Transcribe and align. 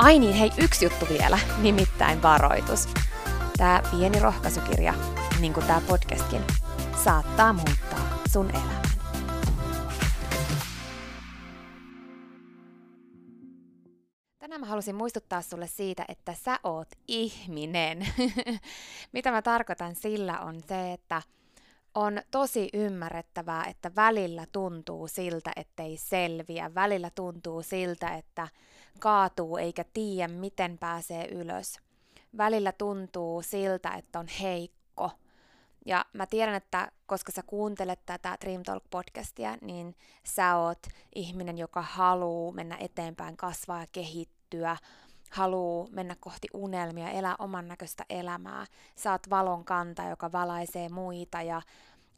Ai 0.00 0.18
niin, 0.18 0.34
hei, 0.34 0.50
yksi 0.58 0.84
juttu 0.84 1.06
vielä, 1.08 1.38
nimittäin 1.62 2.22
varoitus. 2.22 2.88
Tämä 3.56 3.82
pieni 3.90 4.20
rohkaisukirja, 4.20 4.94
niin 5.40 5.52
kuin 5.52 5.66
tämä 5.66 5.80
podcastkin, 5.88 6.40
saattaa 7.04 7.52
muuttaa 7.52 8.18
sun 8.32 8.50
elämän. 8.50 8.82
Tänään 14.38 14.60
mä 14.60 14.66
halusin 14.66 14.94
muistuttaa 14.94 15.42
sulle 15.42 15.66
siitä, 15.66 16.04
että 16.08 16.34
sä 16.34 16.58
oot 16.62 16.88
ihminen. 17.08 18.06
Mitä 19.12 19.30
mä 19.30 19.42
tarkoitan 19.42 19.94
sillä 19.94 20.40
on 20.40 20.60
se, 20.68 20.92
että 20.92 21.22
on 21.94 22.22
tosi 22.30 22.68
ymmärrettävää, 22.72 23.64
että 23.64 23.90
välillä 23.96 24.46
tuntuu 24.52 25.08
siltä, 25.08 25.52
ettei 25.56 25.96
selviä. 25.96 26.74
Välillä 26.74 27.10
tuntuu 27.14 27.62
siltä, 27.62 28.14
että 28.16 28.48
kaatuu 28.98 29.56
eikä 29.56 29.84
tiedä, 29.92 30.28
miten 30.28 30.78
pääsee 30.78 31.28
ylös. 31.28 31.80
Välillä 32.36 32.72
tuntuu 32.72 33.42
siltä, 33.42 33.90
että 33.90 34.18
on 34.18 34.28
heikko. 34.40 35.10
Ja 35.86 36.04
mä 36.12 36.26
tiedän, 36.26 36.54
että 36.54 36.92
koska 37.06 37.32
sä 37.32 37.42
kuuntelet 37.46 38.00
tätä 38.06 38.38
Dream 38.44 38.62
Talk-podcastia, 38.62 39.58
niin 39.60 39.96
sä 40.24 40.56
oot 40.56 40.86
ihminen, 41.14 41.58
joka 41.58 41.82
haluaa 41.82 42.52
mennä 42.52 42.76
eteenpäin, 42.80 43.36
kasvaa 43.36 43.80
ja 43.80 43.86
kehittyä, 43.92 44.76
haluaa 45.30 45.88
mennä 45.90 46.16
kohti 46.20 46.48
unelmia, 46.54 47.10
elää 47.10 47.36
oman 47.38 47.68
näköistä 47.68 48.04
elämää. 48.10 48.66
Oot 49.10 49.30
valon 49.30 49.64
kanta, 49.64 50.02
joka 50.02 50.32
valaisee 50.32 50.88
muita 50.88 51.42
ja 51.42 51.62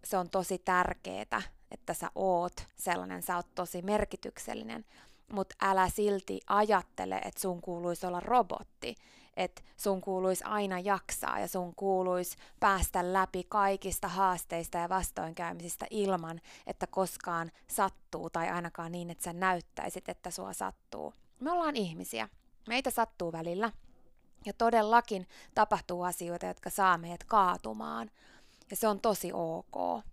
se 0.05 0.19
on 0.19 0.31
tosi 0.31 0.59
tärkeää, 0.59 1.43
että 1.71 1.95
sä 1.95 2.11
oot 2.15 2.67
sellainen, 2.77 3.23
sä 3.23 3.37
oot 3.37 3.55
tosi 3.55 3.83
merkityksellinen 3.83 4.85
mutta 5.33 5.55
älä 5.63 5.89
silti 5.89 6.41
ajattele, 6.47 7.17
että 7.17 7.41
sun 7.41 7.61
kuuluisi 7.61 8.07
olla 8.07 8.21
robotti, 8.21 8.95
että 9.37 9.63
sun 9.77 10.01
kuuluisi 10.01 10.45
aina 10.45 10.79
jaksaa 10.79 11.39
ja 11.39 11.49
sun 11.49 11.75
kuuluisi 11.75 12.37
päästä 12.61 13.13
läpi 13.13 13.45
kaikista 13.49 14.09
haasteista 14.09 14.79
ja 14.79 14.89
vastoinkäymisistä 14.89 15.87
ilman, 15.91 16.41
että 16.67 16.87
koskaan 16.87 17.51
sattuu 17.69 18.31
tai 18.31 18.49
ainakaan 18.49 18.93
niin, 18.93 19.11
että 19.11 19.25
sä 19.25 19.33
näyttäisit, 19.33 20.09
että 20.09 20.31
sua 20.31 20.53
sattuu. 20.53 21.15
Me 21.41 21.51
ollaan 21.53 21.77
ihmisiä. 21.77 22.29
Meitä 22.69 22.91
sattuu 22.91 23.33
välillä. 23.33 23.73
Ja 24.47 24.53
todellakin 24.53 25.27
tapahtuu 25.55 26.03
asioita, 26.03 26.47
jotka 26.47 26.71
saa 26.71 26.99
meidät 26.99 27.25
kaatumaan. 27.25 28.11
Ja 28.71 28.77
se 28.77 28.89
on 28.89 29.01
tosi 29.01 29.31
ok. 29.33 30.05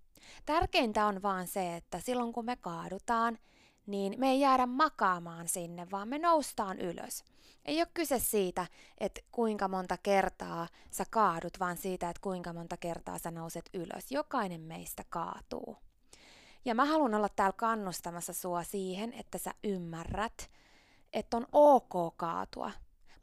Tärkeintä 0.46 1.06
on 1.06 1.22
vaan 1.22 1.48
se, 1.48 1.76
että 1.76 2.00
silloin 2.00 2.34
kun 2.34 2.46
me 2.46 2.56
kaadutaan, 2.56 3.38
niin 3.86 4.16
me 4.18 4.30
ei 4.30 4.40
jäädä 4.40 4.66
makaamaan 4.66 5.48
sinne, 5.48 5.88
vaan 5.92 6.08
me 6.08 6.18
noustaan 6.18 6.80
ylös. 6.80 7.24
Ei 7.66 7.80
ole 7.80 7.88
kyse 7.94 8.20
siitä, 8.20 8.68
että 8.98 9.22
kuinka 9.32 9.68
monta 9.68 9.98
kertaa 9.98 10.68
sä 10.92 11.06
kaadut, 11.10 11.60
vaan 11.60 11.78
siitä, 11.78 12.10
että 12.10 12.22
kuinka 12.22 12.54
monta 12.54 12.78
kertaa 12.78 13.18
sä 13.18 13.32
nouset 13.32 13.70
ylös. 13.74 14.12
Jokainen 14.12 14.62
meistä 14.62 15.04
kaatuu. 15.10 15.78
Ja 16.66 16.76
mä 16.76 16.86
haluan 16.86 17.16
olla 17.16 17.30
täällä 17.30 17.54
kannustamassa 17.58 18.34
sua 18.34 18.64
siihen, 18.64 19.14
että 19.14 19.38
sä 19.38 19.54
ymmärrät, 19.64 20.50
että 21.14 21.38
on 21.38 21.48
ok 21.52 22.18
kaatua, 22.18 22.72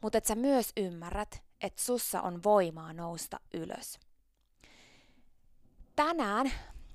mutta 0.01 0.17
että 0.17 0.27
sä 0.27 0.35
myös 0.35 0.71
ymmärrät, 0.77 1.43
että 1.61 1.81
sussa 1.81 2.21
on 2.21 2.43
voimaa 2.43 2.93
nousta 2.93 3.39
ylös. 3.53 3.99
Tänään 5.95 6.51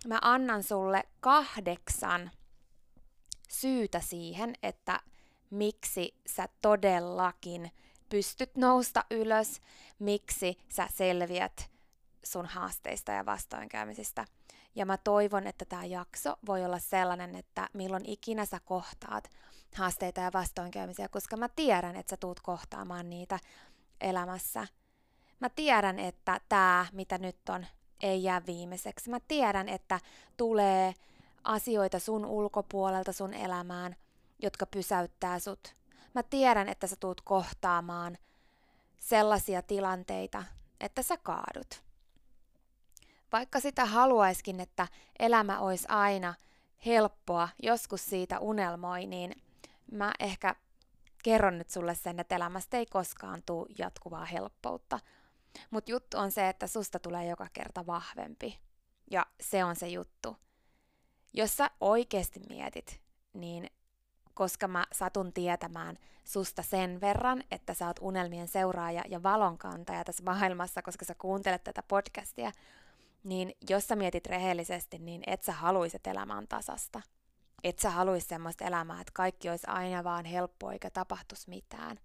mä 0.07 0.19
annan 0.23 0.63
sulle 0.63 1.05
kahdeksan 1.21 2.31
syytä 3.51 4.01
siihen, 4.01 4.55
että 4.63 5.01
miksi 5.51 6.15
sä 6.27 6.49
todellakin 6.63 7.71
pystyt 8.09 8.57
nousta 8.57 9.05
ylös, 9.11 9.61
miksi 9.99 10.59
sä 10.69 10.89
selviät 10.95 11.71
sun 12.25 12.47
haasteista 12.47 13.13
ja 13.13 13.27
vastoinkäymisistä. 13.27 14.25
Ja 14.75 14.87
mä 14.87 14.97
toivon, 14.97 15.47
että 15.47 15.65
tämä 15.65 15.85
jakso 15.85 16.37
voi 16.47 16.65
olla 16.65 16.79
sellainen, 16.79 17.35
että 17.37 17.69
milloin 17.73 18.06
ikinä 18.06 18.45
sä 18.45 18.61
kohtaat 18.61 19.31
haasteita 19.75 20.21
ja 20.21 20.31
vastoinkäymisiä, 20.33 21.09
koska 21.09 21.37
mä 21.37 21.49
tiedän, 21.49 21.97
että 21.97 22.11
sä 22.11 22.17
tuut 22.17 22.41
kohtaamaan 22.41 23.11
niitä 23.11 23.39
elämässä. 24.01 24.67
Mä 25.41 25.49
tiedän, 25.49 25.99
että 25.99 26.41
tämä, 26.49 26.87
mitä 26.93 27.19
nyt 27.19 27.49
on, 27.49 27.67
ei 28.01 28.23
jää 28.23 28.47
viimeiseksi. 28.47 29.11
Mä 29.11 29.21
tiedän, 29.29 29.69
että 29.69 30.01
tulee 30.37 30.95
asioita 31.45 31.99
sun 31.99 32.27
ulkopuolelta 32.27 33.13
sun 33.13 33.35
elämään, 33.35 33.97
jotka 34.39 34.67
pysäyttää 34.67 35.39
sut. 35.39 35.75
Mä 36.15 36.23
tiedän, 36.23 36.69
että 36.69 36.87
sä 36.87 36.97
tuut 37.01 37.21
kohtaamaan 37.21 38.19
sellaisia 38.99 39.63
tilanteita, 39.63 40.45
että 40.81 41.03
sä 41.03 41.17
kaadut. 41.17 41.83
Vaikka 43.33 43.61
sitä 43.61 43.85
haluaiskin, 43.85 44.61
että 44.61 44.89
elämä 45.19 45.61
olisi 45.61 45.87
aina 45.89 46.35
helppoa, 46.87 47.49
joskus 47.63 48.05
siitä 48.07 48.39
unelmoi, 48.39 49.07
niin 49.07 49.43
mä 49.93 50.12
ehkä 50.21 50.55
kerron 51.25 51.59
nyt 51.59 51.71
sulle 51.71 51.94
sen, 51.94 52.21
että 52.21 52.37
elämästä 52.37 52.77
ei 52.77 52.87
koskaan 52.87 53.43
tule 53.47 53.67
jatkuvaa 53.79 54.25
helppoutta. 54.25 55.00
Mutta 55.71 55.91
juttu 55.91 56.19
on 56.19 56.33
se, 56.33 56.49
että 56.49 56.67
susta 56.67 56.99
tulee 56.99 57.27
joka 57.27 57.47
kerta 57.53 57.87
vahvempi. 57.87 58.59
Ja 59.11 59.27
se 59.41 59.65
on 59.65 59.77
se 59.77 59.89
juttu. 59.89 60.37
Jos 61.33 61.56
sä 61.56 61.71
oikeasti 61.81 62.41
mietit, 62.49 63.00
niin 63.33 63.71
koska 64.35 64.69
mä 64.69 64.87
satun 64.93 65.33
tietämään 65.33 65.99
susta 66.25 66.62
sen 66.62 67.00
verran, 67.00 67.45
että 67.50 67.75
sä 67.75 67.87
oot 67.87 67.99
unelmien 68.00 68.49
seuraaja 68.49 69.03
ja 69.09 69.23
valonkantaja 69.23 70.05
tässä 70.05 70.23
maailmassa, 70.23 70.83
koska 70.83 71.05
sä 71.05 71.15
kuuntelet 71.15 71.65
tätä 71.65 71.83
podcastia, 71.83 72.53
niin 73.25 73.53
jos 73.71 73.88
sä 73.88 73.97
mietit 73.97 74.27
rehellisesti, 74.27 74.99
niin 74.99 75.23
et 75.27 75.43
sä 75.43 75.53
haluisit 75.53 76.06
elämään 76.06 76.49
tasasta. 76.49 77.03
Et 77.64 77.79
sä 77.79 77.91
haluis 77.91 78.29
semmoista 78.29 78.64
elämää, 78.64 79.00
että 79.00 79.12
kaikki 79.14 79.50
olisi 79.50 79.67
aina 79.67 80.05
vaan 80.05 80.25
helppoa 80.25 80.73
eikä 80.73 80.91
tapahtuisi 80.91 81.50
mitään. 81.50 82.00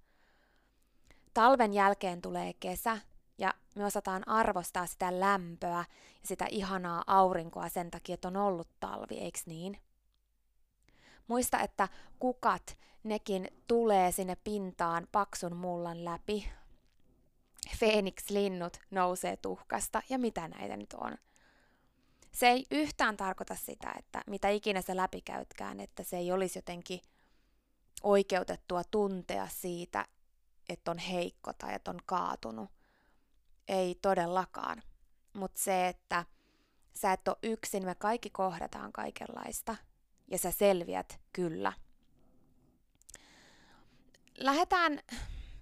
Talven 1.34 1.74
jälkeen 1.74 2.22
tulee 2.22 2.54
kesä 2.54 2.98
ja 3.38 3.54
me 3.76 3.86
osataan 3.86 4.28
arvostaa 4.28 4.86
sitä 4.86 5.20
lämpöä 5.20 5.70
ja 5.70 5.86
sitä 6.24 6.46
ihanaa 6.50 7.04
aurinkoa 7.08 7.70
sen 7.70 7.92
takia, 7.92 8.14
että 8.14 8.28
on 8.28 8.38
ollut 8.38 8.70
talvi, 8.80 9.18
eiks 9.18 9.46
niin? 9.46 9.82
Muista, 11.28 11.60
että 11.60 11.88
kukat, 12.20 12.78
nekin 13.04 13.48
tulee 13.68 14.12
sinne 14.12 14.36
pintaan 14.36 15.08
paksun 15.12 15.56
mullan 15.56 16.06
läpi. 16.06 16.50
Phoenix-linnut 17.80 18.78
nousee 18.92 19.38
tuhkasta 19.38 20.02
ja 20.10 20.20
mitä 20.20 20.48
näitä 20.48 20.78
nyt 20.78 20.94
on. 20.94 21.18
Se 22.38 22.48
ei 22.48 22.66
yhtään 22.72 23.18
tarkoita 23.18 23.56
sitä, 23.56 23.94
että 24.00 24.22
mitä 24.28 24.50
ikinä 24.50 24.82
se 24.82 24.96
läpikäytkään, 24.96 25.80
että 25.80 26.04
se 26.04 26.18
ei 26.18 26.32
olisi 26.32 26.58
jotenkin 26.58 27.02
oikeutettua 28.04 28.84
tuntea 28.84 29.48
siitä, 29.48 30.06
että 30.70 30.92
on 30.92 30.98
heikko 30.98 31.54
tai 31.54 31.74
että 31.74 31.92
on 31.92 32.00
kaatunut. 32.06 32.70
Ei 33.68 34.00
todellakaan. 34.02 34.84
Mutta 35.34 35.62
se, 35.62 35.88
että 35.88 36.26
sä 36.94 37.14
et 37.14 37.28
ole 37.28 37.38
yksin, 37.44 37.86
me 37.86 37.96
kaikki 37.96 38.30
kohdataan 38.30 38.92
kaikenlaista 38.92 39.76
ja 40.28 40.38
sä 40.38 40.52
selviät 40.52 41.20
kyllä. 41.34 41.74
Lähdetään 44.38 45.00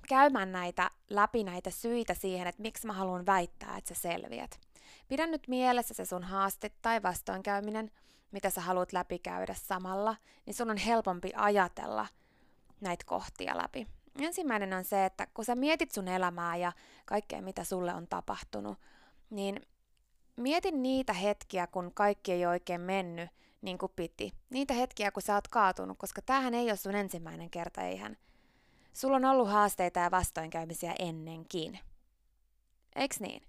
käymään 0.07 0.51
näitä 0.51 0.91
läpi 1.09 1.43
näitä 1.43 1.69
syitä 1.69 2.13
siihen, 2.13 2.47
että 2.47 2.61
miksi 2.61 2.87
mä 2.87 2.93
haluan 2.93 3.25
väittää, 3.25 3.77
että 3.77 3.93
sä 3.95 4.01
selviät. 4.01 4.64
Pidä 5.07 5.27
nyt 5.27 5.47
mielessä 5.47 5.93
se 5.93 6.05
sun 6.05 6.23
haaste 6.23 6.71
tai 6.81 7.03
vastoinkäyminen, 7.03 7.91
mitä 8.31 8.49
sä 8.49 8.61
haluat 8.61 8.93
läpikäydä 8.93 9.53
samalla, 9.53 10.15
niin 10.45 10.53
sun 10.53 10.69
on 10.69 10.77
helpompi 10.77 11.31
ajatella 11.35 12.07
näitä 12.81 13.05
kohtia 13.07 13.57
läpi. 13.57 13.87
Ensimmäinen 14.19 14.73
on 14.73 14.83
se, 14.83 15.05
että 15.05 15.27
kun 15.33 15.45
sä 15.45 15.55
mietit 15.55 15.91
sun 15.91 16.07
elämää 16.07 16.55
ja 16.55 16.71
kaikkea, 17.05 17.41
mitä 17.41 17.63
sulle 17.63 17.93
on 17.93 18.07
tapahtunut, 18.07 18.77
niin 19.29 19.61
mietin 20.37 20.83
niitä 20.83 21.13
hetkiä, 21.13 21.67
kun 21.67 21.91
kaikki 21.93 22.31
ei 22.31 22.45
oikein 22.45 22.81
mennyt 22.81 23.29
niin 23.61 23.77
kuin 23.77 23.91
piti. 23.95 24.33
Niitä 24.49 24.73
hetkiä, 24.73 25.11
kun 25.11 25.23
sä 25.23 25.35
oot 25.35 25.47
kaatunut, 25.47 25.97
koska 25.97 26.21
tämähän 26.21 26.53
ei 26.53 26.69
ole 26.69 26.77
sun 26.77 26.95
ensimmäinen 26.95 27.49
kerta, 27.49 27.81
eihän. 27.81 28.17
Sulla 28.93 29.15
on 29.15 29.25
ollut 29.25 29.49
haasteita 29.49 29.99
ja 29.99 30.11
vastoinkäymisiä 30.11 30.95
ennenkin. 30.99 31.79
Eiks 32.95 33.19
niin? 33.19 33.41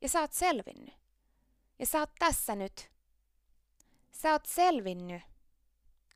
Ja 0.00 0.08
sä 0.08 0.20
oot 0.20 0.32
selvinnyt. 0.32 0.94
Ja 1.78 1.86
sä 1.86 1.98
oot 1.98 2.10
tässä 2.18 2.56
nyt. 2.56 2.90
Sä 4.12 4.32
oot 4.32 4.46
selvinnyt. 4.46 5.22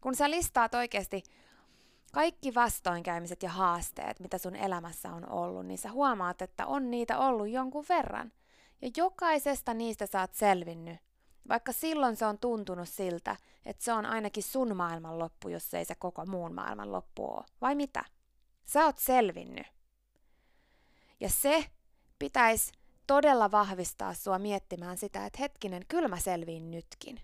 Kun 0.01 0.15
sä 0.15 0.31
listaat 0.31 0.75
oikeasti 0.75 1.23
kaikki 2.13 2.55
vastoinkäymiset 2.55 3.43
ja 3.43 3.51
haasteet, 3.51 4.21
mitä 4.21 4.39
sun 4.39 4.57
elämässä 4.57 5.13
on 5.13 5.29
ollut, 5.29 5.67
niin 5.67 5.79
sä 5.79 5.93
huomaat, 5.93 6.43
että 6.43 6.67
on 6.67 6.91
niitä 6.91 7.19
ollut 7.19 7.49
jonkun 7.49 7.85
verran. 7.89 8.33
Ja 8.83 8.91
jokaisesta 8.97 9.75
niistä 9.75 10.07
sä 10.07 10.21
oot 10.21 10.35
selvinnyt 10.35 10.99
vaikka 11.51 11.73
silloin 11.73 12.17
se 12.17 12.27
on 12.27 12.39
tuntunut 12.39 12.89
siltä, 12.89 13.37
että 13.67 13.85
se 13.85 13.93
on 13.93 14.07
ainakin 14.07 14.43
sun 14.43 14.77
maailmanloppu, 14.77 15.49
jos 15.49 15.75
ei 15.75 15.85
se 15.85 15.95
koko 15.95 16.27
muun 16.27 16.55
maailmanloppu 16.55 17.25
ole. 17.25 17.45
Vai 17.61 17.75
mitä? 17.75 18.05
Sä 18.65 18.85
oot 18.85 18.99
selvinnyt. 18.99 19.67
Ja 21.21 21.29
se 21.29 21.65
pitäisi 22.19 22.73
todella 23.11 23.51
vahvistaa 23.51 24.15
sua 24.15 24.39
miettimään 24.39 24.99
sitä, 24.99 25.27
että 25.27 25.39
hetkinen, 25.41 25.83
kyllä 25.89 26.09
mä 26.09 26.21
selviin 26.21 26.71
nytkin. 26.71 27.21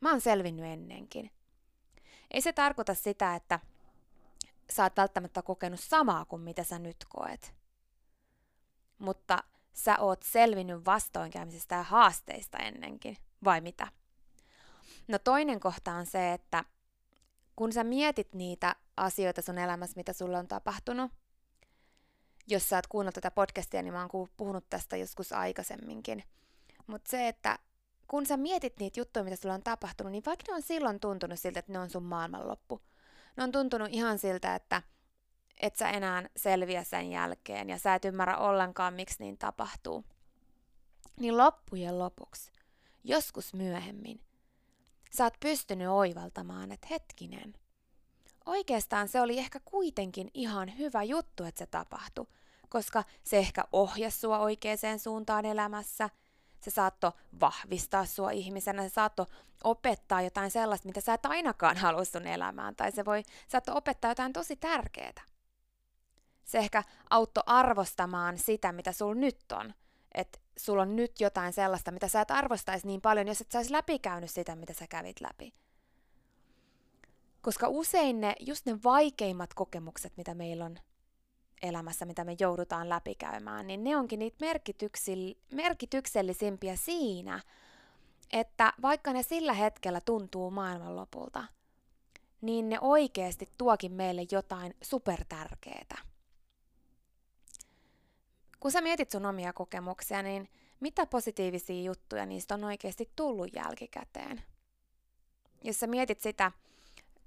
Mä 0.00 0.10
oon 0.10 0.20
selvinnyt 0.20 0.66
ennenkin. 0.66 1.30
Ei 2.30 2.40
se 2.40 2.52
tarkoita 2.52 2.94
sitä, 2.94 3.34
että 3.34 3.60
sä 4.72 4.82
oot 4.82 4.96
välttämättä 4.96 5.42
kokenut 5.42 5.80
samaa 5.80 6.24
kuin 6.24 6.42
mitä 6.42 6.64
sä 6.64 6.78
nyt 6.78 6.96
koet. 7.08 7.54
Mutta 8.98 9.38
sä 9.72 9.98
oot 9.98 10.22
selvinnyt 10.22 10.84
vastoinkäymisistä 10.86 11.74
ja 11.74 11.82
haasteista 11.82 12.58
ennenkin, 12.58 13.16
vai 13.44 13.60
mitä? 13.60 13.88
No 15.08 15.18
toinen 15.18 15.60
kohta 15.60 15.92
on 15.92 16.06
se, 16.06 16.32
että 16.32 16.64
kun 17.56 17.72
sä 17.72 17.84
mietit 17.84 18.34
niitä 18.34 18.76
asioita 18.96 19.42
sun 19.42 19.58
elämässä, 19.58 19.96
mitä 19.96 20.12
sulle 20.12 20.38
on 20.38 20.48
tapahtunut, 20.48 21.12
jos 22.48 22.68
sä 22.68 22.76
oot 22.76 22.86
kuunnellut 22.86 23.14
tätä 23.14 23.30
podcastia, 23.30 23.82
niin 23.82 23.92
mä 23.94 24.06
oon 24.12 24.28
puhunut 24.36 24.64
tästä 24.70 24.96
joskus 24.96 25.32
aikaisemminkin. 25.32 26.24
Mutta 26.86 27.10
se, 27.10 27.28
että 27.28 27.58
kun 28.08 28.26
sä 28.26 28.36
mietit 28.36 28.78
niitä 28.80 29.00
juttuja, 29.00 29.24
mitä 29.24 29.36
sulla 29.36 29.54
on 29.54 29.62
tapahtunut, 29.62 30.12
niin 30.12 30.22
vaikka 30.26 30.44
ne 30.48 30.54
on 30.54 30.62
silloin 30.62 31.00
tuntunut 31.00 31.38
siltä, 31.38 31.60
että 31.60 31.72
ne 31.72 31.78
on 31.78 31.90
sun 31.90 32.02
maailmanloppu, 32.02 32.82
ne 33.36 33.42
on 33.42 33.52
tuntunut 33.52 33.88
ihan 33.90 34.18
siltä, 34.18 34.54
että 34.54 34.82
et 35.60 35.76
sä 35.76 35.90
enää 35.90 36.28
selviä 36.36 36.84
sen 36.84 37.10
jälkeen 37.10 37.68
ja 37.68 37.78
sä 37.78 37.94
et 37.94 38.04
ymmärrä 38.04 38.36
ollenkaan, 38.36 38.94
miksi 38.94 39.16
niin 39.18 39.38
tapahtuu. 39.38 40.04
Niin 41.20 41.36
loppujen 41.36 41.98
lopuksi, 41.98 42.52
joskus 43.04 43.54
myöhemmin, 43.54 44.20
sä 45.10 45.24
oot 45.24 45.34
pystynyt 45.40 45.88
oivaltamaan, 45.88 46.72
että 46.72 46.86
hetkinen, 46.90 47.54
oikeastaan 48.48 49.08
se 49.08 49.20
oli 49.20 49.38
ehkä 49.38 49.60
kuitenkin 49.64 50.30
ihan 50.34 50.78
hyvä 50.78 51.02
juttu, 51.02 51.44
että 51.44 51.58
se 51.58 51.66
tapahtui, 51.66 52.26
koska 52.68 53.04
se 53.24 53.38
ehkä 53.38 53.64
ohjasi 53.72 54.20
sua 54.20 54.38
oikeaan 54.38 54.98
suuntaan 54.98 55.44
elämässä, 55.44 56.10
se 56.60 56.70
saattoi 56.70 57.12
vahvistaa 57.40 58.06
sua 58.06 58.30
ihmisenä, 58.30 58.82
se 58.82 58.88
saattoi 58.88 59.26
opettaa 59.64 60.22
jotain 60.22 60.50
sellaista, 60.50 60.88
mitä 60.88 61.00
sä 61.00 61.14
et 61.14 61.26
ainakaan 61.26 61.76
halua 61.76 62.04
sun 62.04 62.26
elämään, 62.26 62.76
tai 62.76 62.92
se 62.92 63.04
voi, 63.04 63.22
saattoi 63.48 63.76
opettaa 63.76 64.10
jotain 64.10 64.32
tosi 64.32 64.56
tärkeää 64.56 65.22
se 66.48 66.58
ehkä 66.58 66.82
auttoi 67.10 67.42
arvostamaan 67.46 68.38
sitä, 68.38 68.72
mitä 68.72 68.92
sul 68.92 69.14
nyt 69.14 69.52
on. 69.52 69.74
Että 70.14 70.38
sulla 70.56 70.82
on 70.82 70.96
nyt 70.96 71.20
jotain 71.20 71.52
sellaista, 71.52 71.90
mitä 71.90 72.08
sä 72.08 72.20
et 72.20 72.30
arvostaisi 72.30 72.86
niin 72.86 73.00
paljon, 73.00 73.28
jos 73.28 73.40
et 73.40 73.50
sä 73.50 73.60
läpikäynyt 73.70 74.30
sitä, 74.30 74.56
mitä 74.56 74.72
sä 74.72 74.86
kävit 74.86 75.20
läpi. 75.20 75.54
Koska 77.42 77.68
usein 77.68 78.20
ne, 78.20 78.34
just 78.40 78.66
ne 78.66 78.78
vaikeimmat 78.84 79.54
kokemukset, 79.54 80.16
mitä 80.16 80.34
meillä 80.34 80.64
on 80.64 80.78
elämässä, 81.62 82.04
mitä 82.04 82.24
me 82.24 82.36
joudutaan 82.40 82.88
läpikäymään, 82.88 83.66
niin 83.66 83.84
ne 83.84 83.96
onkin 83.96 84.18
niitä 84.18 84.44
merkityksellisimpiä 85.52 86.76
siinä, 86.76 87.40
että 88.32 88.72
vaikka 88.82 89.12
ne 89.12 89.22
sillä 89.22 89.52
hetkellä 89.52 90.00
tuntuu 90.00 90.50
maailmanlopulta, 90.50 91.44
niin 92.40 92.68
ne 92.68 92.80
oikeasti 92.80 93.48
tuokin 93.58 93.92
meille 93.92 94.26
jotain 94.30 94.74
supertärkeää 94.82 96.08
kun 98.60 98.72
sä 98.72 98.80
mietit 98.80 99.10
sun 99.10 99.26
omia 99.26 99.52
kokemuksia, 99.52 100.22
niin 100.22 100.48
mitä 100.80 101.06
positiivisia 101.06 101.82
juttuja 101.82 102.26
niistä 102.26 102.54
on 102.54 102.64
oikeasti 102.64 103.10
tullut 103.16 103.52
jälkikäteen? 103.52 104.42
Jos 105.64 105.80
sä 105.80 105.86
mietit 105.86 106.20
sitä 106.20 106.52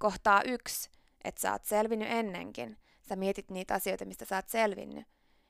kohtaa 0.01 0.41
yksi, 0.43 0.89
että 1.23 1.41
sä 1.41 1.51
oot 1.51 1.65
selvinnyt 1.65 2.11
ennenkin, 2.11 2.77
sä 3.09 3.15
mietit 3.15 3.49
niitä 3.49 3.73
asioita, 3.73 4.05
mistä 4.05 4.25
sä 4.25 4.35
oot 4.35 4.49
selvinnyt, 4.49 5.07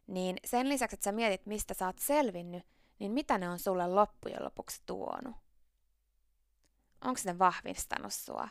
niin 0.08 0.38
sen 0.46 0.70
lisäksi, 0.70 0.96
että 0.96 1.04
sä 1.04 1.12
mietit, 1.12 1.46
mistä 1.46 1.74
sä 1.74 1.86
oot 1.86 2.00
selvinnyt, 2.00 2.64
niin 3.00 3.12
mitä 3.12 3.38
ne 3.38 3.50
on 3.50 3.60
sulle 3.60 3.88
loppujen 3.88 4.44
lopuksi 4.44 4.82
tuonut? 4.86 5.36
Onko 7.02 7.20
ne 7.26 7.40
vahvistanut 7.40 8.14
sua? 8.14 8.50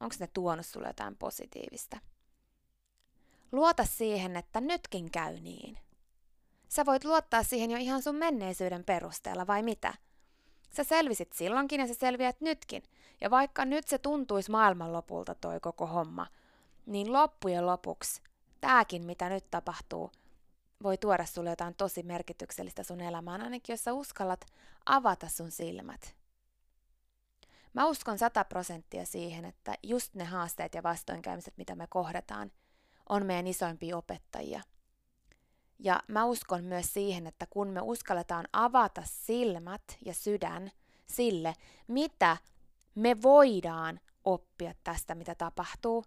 Onko 0.00 0.14
ne 0.20 0.26
tuonut 0.26 0.66
sulle 0.66 0.86
jotain 0.86 1.16
positiivista? 1.16 1.98
Luota 3.52 3.84
siihen, 3.84 4.36
että 4.36 4.60
nytkin 4.60 5.10
käy 5.10 5.40
niin. 5.40 5.78
Sä 6.68 6.86
voit 6.86 7.04
luottaa 7.04 7.42
siihen 7.42 7.70
jo 7.70 7.76
ihan 7.76 8.02
sun 8.02 8.14
menneisyyden 8.14 8.84
perusteella, 8.84 9.46
vai 9.46 9.62
mitä? 9.62 9.94
Sä 10.70 10.84
selvisit 10.84 11.32
silloinkin 11.32 11.80
ja 11.80 11.86
sä 11.86 11.94
selviät 11.94 12.40
nytkin. 12.40 12.82
Ja 13.20 13.30
vaikka 13.30 13.64
nyt 13.64 13.88
se 13.88 13.98
tuntuisi 13.98 14.50
maailmanlopulta 14.50 15.34
toi 15.34 15.60
koko 15.60 15.86
homma, 15.86 16.26
niin 16.86 17.12
loppujen 17.12 17.66
lopuksi 17.66 18.22
tääkin, 18.60 19.06
mitä 19.06 19.28
nyt 19.28 19.50
tapahtuu, 19.50 20.10
voi 20.82 20.98
tuoda 20.98 21.24
sulle 21.24 21.50
jotain 21.50 21.74
tosi 21.74 22.02
merkityksellistä 22.02 22.82
sun 22.82 23.00
elämään, 23.00 23.40
ainakin 23.40 23.72
jos 23.72 23.84
sä 23.84 23.92
uskallat 23.92 24.46
avata 24.86 25.28
sun 25.28 25.50
silmät. 25.50 26.14
Mä 27.72 27.86
uskon 27.86 28.18
sata 28.18 28.44
prosenttia 28.44 29.06
siihen, 29.06 29.44
että 29.44 29.74
just 29.82 30.14
ne 30.14 30.24
haasteet 30.24 30.74
ja 30.74 30.82
vastoinkäymiset, 30.82 31.54
mitä 31.56 31.74
me 31.74 31.86
kohdataan, 31.86 32.52
on 33.08 33.26
meidän 33.26 33.46
isoimpia 33.46 33.96
opettajia– 33.96 34.62
ja 35.78 36.02
mä 36.08 36.24
uskon 36.24 36.64
myös 36.64 36.94
siihen, 36.94 37.26
että 37.26 37.46
kun 37.50 37.68
me 37.68 37.80
uskalletaan 37.80 38.48
avata 38.52 39.02
silmät 39.04 39.82
ja 40.04 40.14
sydän 40.14 40.70
sille, 41.06 41.54
mitä 41.88 42.36
me 42.94 43.22
voidaan 43.22 44.00
oppia 44.24 44.74
tästä, 44.84 45.14
mitä 45.14 45.34
tapahtuu, 45.34 46.04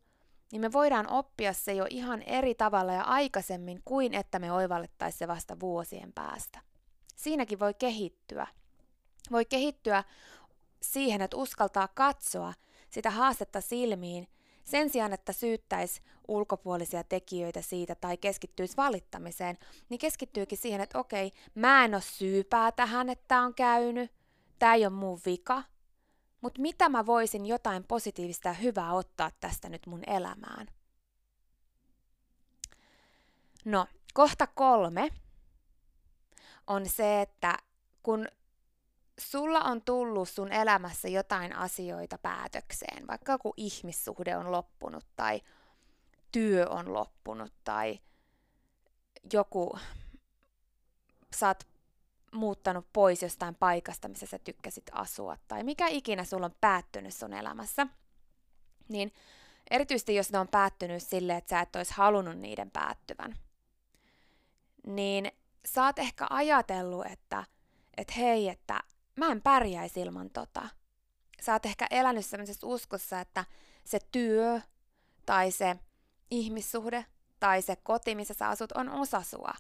niin 0.52 0.62
me 0.62 0.72
voidaan 0.72 1.10
oppia 1.10 1.54
se 1.54 1.74
jo 1.74 1.86
ihan 1.90 2.22
eri 2.22 2.56
tavalla 2.56 2.94
ja 2.94 3.04
aikaisemmin 3.04 3.82
kuin 3.86 4.14
että 4.14 4.40
me 4.40 4.52
oivallettaisiin 4.52 5.20
se 5.20 5.28
vasta 5.28 5.60
vuosien 5.60 6.14
päästä. 6.14 6.60
Siinäkin 7.16 7.60
voi 7.60 7.74
kehittyä. 7.74 8.48
Voi 9.32 9.46
kehittyä 9.46 10.04
siihen, 10.82 11.22
että 11.22 11.38
uskaltaa 11.38 11.88
katsoa 11.88 12.54
sitä 12.90 13.10
haastetta 13.10 13.62
silmiin 13.62 14.28
sen 14.70 14.90
sijaan, 14.90 15.14
että 15.14 15.34
syyttäisi 15.34 16.02
ulkopuolisia 16.28 17.04
tekijöitä 17.04 17.62
siitä 17.62 17.96
tai 17.96 18.18
keskittyisi 18.18 18.78
valittamiseen, 18.78 19.58
niin 19.90 20.00
keskittyykin 20.00 20.58
siihen, 20.58 20.82
että 20.82 21.00
okei, 21.00 21.32
mä 21.56 21.86
en 21.86 21.94
ole 21.94 22.02
syypää 22.02 22.72
tähän, 22.72 23.10
että 23.10 23.26
tämä 23.28 23.46
on 23.46 23.54
käynyt, 23.54 24.12
tämä 24.60 24.74
ei 24.74 24.86
ole 24.86 24.94
mun 24.94 25.20
vika, 25.26 25.64
mutta 26.42 26.62
mitä 26.62 26.90
mä 26.90 27.06
voisin 27.06 27.46
jotain 27.46 27.84
positiivista 27.84 28.48
ja 28.48 28.54
hyvää 28.54 28.94
ottaa 28.94 29.32
tästä 29.40 29.70
nyt 29.70 29.88
mun 29.88 30.04
elämään? 30.08 30.68
No, 33.66 33.88
kohta 34.14 34.48
kolme 34.48 35.10
on 36.68 36.90
se, 36.90 37.22
että 37.22 37.58
kun 38.04 38.28
sulla 39.20 39.62
on 39.62 39.82
tullut 39.82 40.30
sun 40.30 40.52
elämässä 40.52 41.08
jotain 41.08 41.56
asioita 41.56 42.18
päätökseen, 42.18 43.08
vaikka 43.08 43.32
joku 43.32 43.54
ihmissuhde 43.58 44.38
on 44.38 44.52
loppunut 44.52 45.06
tai 45.16 45.42
työ 46.32 46.70
on 46.70 46.94
loppunut 46.94 47.54
tai 47.64 48.00
joku, 49.34 49.80
sä 51.36 51.48
oot 51.48 51.68
muuttanut 52.34 52.86
pois 52.94 53.22
jostain 53.22 53.56
paikasta, 53.56 54.08
missä 54.08 54.26
sä 54.26 54.40
tykkäsit 54.40 54.86
asua, 54.92 55.38
tai 55.48 55.64
mikä 55.64 55.88
ikinä 55.88 56.24
sulla 56.24 56.46
on 56.46 56.56
päättynyt 56.62 57.14
sun 57.14 57.34
elämässä, 57.34 57.88
niin 58.90 59.14
erityisesti 59.70 60.16
jos 60.16 60.32
ne 60.32 60.40
on 60.40 60.48
päättynyt 60.48 61.04
sille, 61.04 61.38
että 61.38 61.50
sä 61.50 61.62
et 61.62 61.76
olisi 61.76 61.94
halunnut 61.94 62.38
niiden 62.38 62.72
päättyvän, 62.72 63.36
niin 64.88 65.32
sä 65.66 65.86
oot 65.86 66.00
ehkä 66.00 66.28
ajatellut, 66.30 67.06
että, 67.06 67.44
että 67.98 68.14
hei, 68.14 68.50
että 68.50 68.80
mä 69.20 69.32
en 69.32 69.42
pärjäisi 69.42 70.02
ilman 70.02 70.30
tota. 70.30 70.70
Sä 71.42 71.54
oot 71.54 71.66
ehkä 71.66 71.88
elänyt 71.92 72.26
sellaisessa 72.26 72.68
uskossa, 72.68 73.20
että 73.20 73.46
se 73.84 74.00
työ 74.12 74.62
tai 75.26 75.52
se 75.52 75.76
ihmissuhde 76.32 77.06
tai 77.40 77.62
se 77.62 77.76
koti, 77.76 78.16
missä 78.16 78.34
sä 78.34 78.50
asut, 78.50 78.72
on 78.72 78.90
osa 78.90 79.22
sua. 79.22 79.54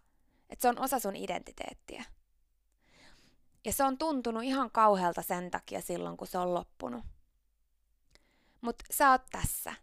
Että 0.50 0.62
se 0.62 0.70
on 0.70 0.80
osa 0.80 1.00
sun 1.00 1.16
identiteettiä. 1.16 2.04
Ja 3.66 3.74
se 3.74 3.84
on 3.84 3.98
tuntunut 3.98 4.44
ihan 4.44 4.72
kauhealta 4.72 5.22
sen 5.22 5.52
takia 5.52 5.82
silloin, 5.82 6.18
kun 6.18 6.28
se 6.28 6.38
on 6.38 6.54
loppunut. 6.54 7.06
Mutta 8.62 8.86
sä 8.92 9.12
oot 9.12 9.22
tässä, 9.32 9.74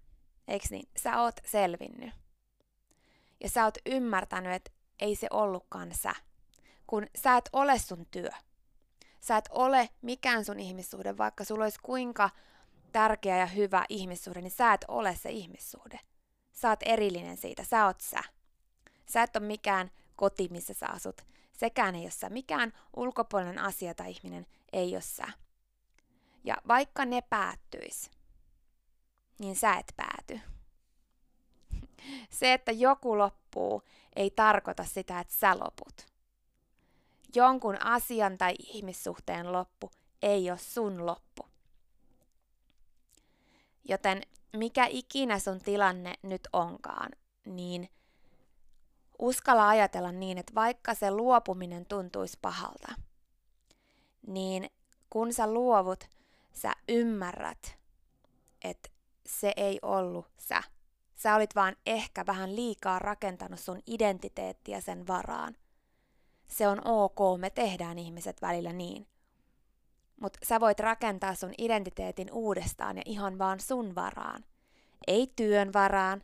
eiks 0.48 0.70
niin? 0.70 0.88
Sä 1.02 1.20
oot 1.22 1.34
selvinnyt. 1.44 2.14
Ja 3.40 3.50
sä 3.50 3.64
oot 3.64 3.78
ymmärtänyt, 3.86 4.52
että 4.52 4.70
ei 4.98 5.16
se 5.16 5.26
ollutkaan 5.30 5.94
sä. 5.94 6.12
Kun 6.86 7.06
sä 7.22 7.36
et 7.36 7.48
ole 7.52 7.78
sun 7.78 8.06
työ. 8.10 8.30
Sä 9.26 9.36
et 9.36 9.48
ole 9.50 9.90
mikään 10.02 10.44
sun 10.44 10.60
ihmissuhde, 10.60 11.18
vaikka 11.18 11.44
sulla 11.44 11.64
olisi 11.64 11.78
kuinka 11.82 12.30
tärkeä 12.92 13.36
ja 13.36 13.46
hyvä 13.46 13.84
ihmissuhde, 13.88 14.40
niin 14.40 14.50
sä 14.50 14.72
et 14.72 14.84
ole 14.88 15.16
se 15.16 15.30
ihmissuhde. 15.30 16.00
Sä 16.52 16.68
oot 16.68 16.80
erillinen 16.82 17.36
siitä, 17.36 17.64
sä 17.64 17.86
oot 17.86 18.00
sä. 18.00 18.20
Sä 19.06 19.22
et 19.22 19.36
ole 19.36 19.46
mikään 19.46 19.90
koti, 20.16 20.48
missä 20.50 20.74
sä 20.74 20.86
asut. 20.86 21.20
Sekään 21.52 21.94
ei 21.94 22.02
ole 22.02 22.10
sä. 22.10 22.28
Mikään 22.28 22.72
ulkopuolinen 22.96 23.58
asia 23.58 23.94
tai 23.94 24.10
ihminen 24.10 24.46
ei 24.72 24.94
ole 24.94 25.00
sä. 25.00 25.26
Ja 26.44 26.56
vaikka 26.68 27.04
ne 27.04 27.22
päättyis, 27.22 28.10
niin 29.38 29.56
sä 29.56 29.74
et 29.74 29.92
pääty. 29.96 30.40
Se, 32.38 32.52
että 32.52 32.72
joku 32.72 33.18
loppuu, 33.18 33.82
ei 34.16 34.30
tarkoita 34.30 34.84
sitä, 34.84 35.20
että 35.20 35.34
sä 35.34 35.58
loput. 35.58 36.15
Jonkun 37.36 37.82
asian 37.82 38.38
tai 38.38 38.54
ihmissuhteen 38.58 39.52
loppu 39.52 39.90
ei 40.22 40.50
ole 40.50 40.58
sun 40.58 41.06
loppu. 41.06 41.46
Joten 43.84 44.22
mikä 44.56 44.86
ikinä 44.86 45.38
sun 45.38 45.60
tilanne 45.60 46.14
nyt 46.22 46.48
onkaan, 46.52 47.10
niin 47.44 47.88
uskalla 49.18 49.68
ajatella 49.68 50.12
niin, 50.12 50.38
että 50.38 50.54
vaikka 50.54 50.94
se 50.94 51.10
luopuminen 51.10 51.86
tuntuisi 51.86 52.38
pahalta, 52.42 52.94
niin 54.26 54.70
kun 55.10 55.32
sä 55.32 55.52
luovut, 55.52 56.04
sä 56.52 56.72
ymmärrät, 56.88 57.78
että 58.64 58.88
se 59.26 59.52
ei 59.56 59.78
ollut 59.82 60.26
sä. 60.38 60.62
Sä 61.14 61.34
olit 61.34 61.54
vaan 61.54 61.76
ehkä 61.86 62.26
vähän 62.26 62.56
liikaa 62.56 62.98
rakentanut 62.98 63.60
sun 63.60 63.80
identiteettiä 63.86 64.80
sen 64.80 65.06
varaan. 65.06 65.56
Se 66.48 66.68
on 66.68 66.80
ok, 66.84 67.40
me 67.40 67.50
tehdään 67.50 67.98
ihmiset 67.98 68.42
välillä 68.42 68.72
niin. 68.72 69.06
Mutta 70.20 70.38
sä 70.42 70.60
voit 70.60 70.80
rakentaa 70.80 71.34
sun 71.34 71.54
identiteetin 71.58 72.32
uudestaan 72.32 72.96
ja 72.96 73.02
ihan 73.06 73.38
vaan 73.38 73.60
sun 73.60 73.94
varaan. 73.94 74.44
Ei 75.06 75.32
työn 75.36 75.72
varaan, 75.72 76.22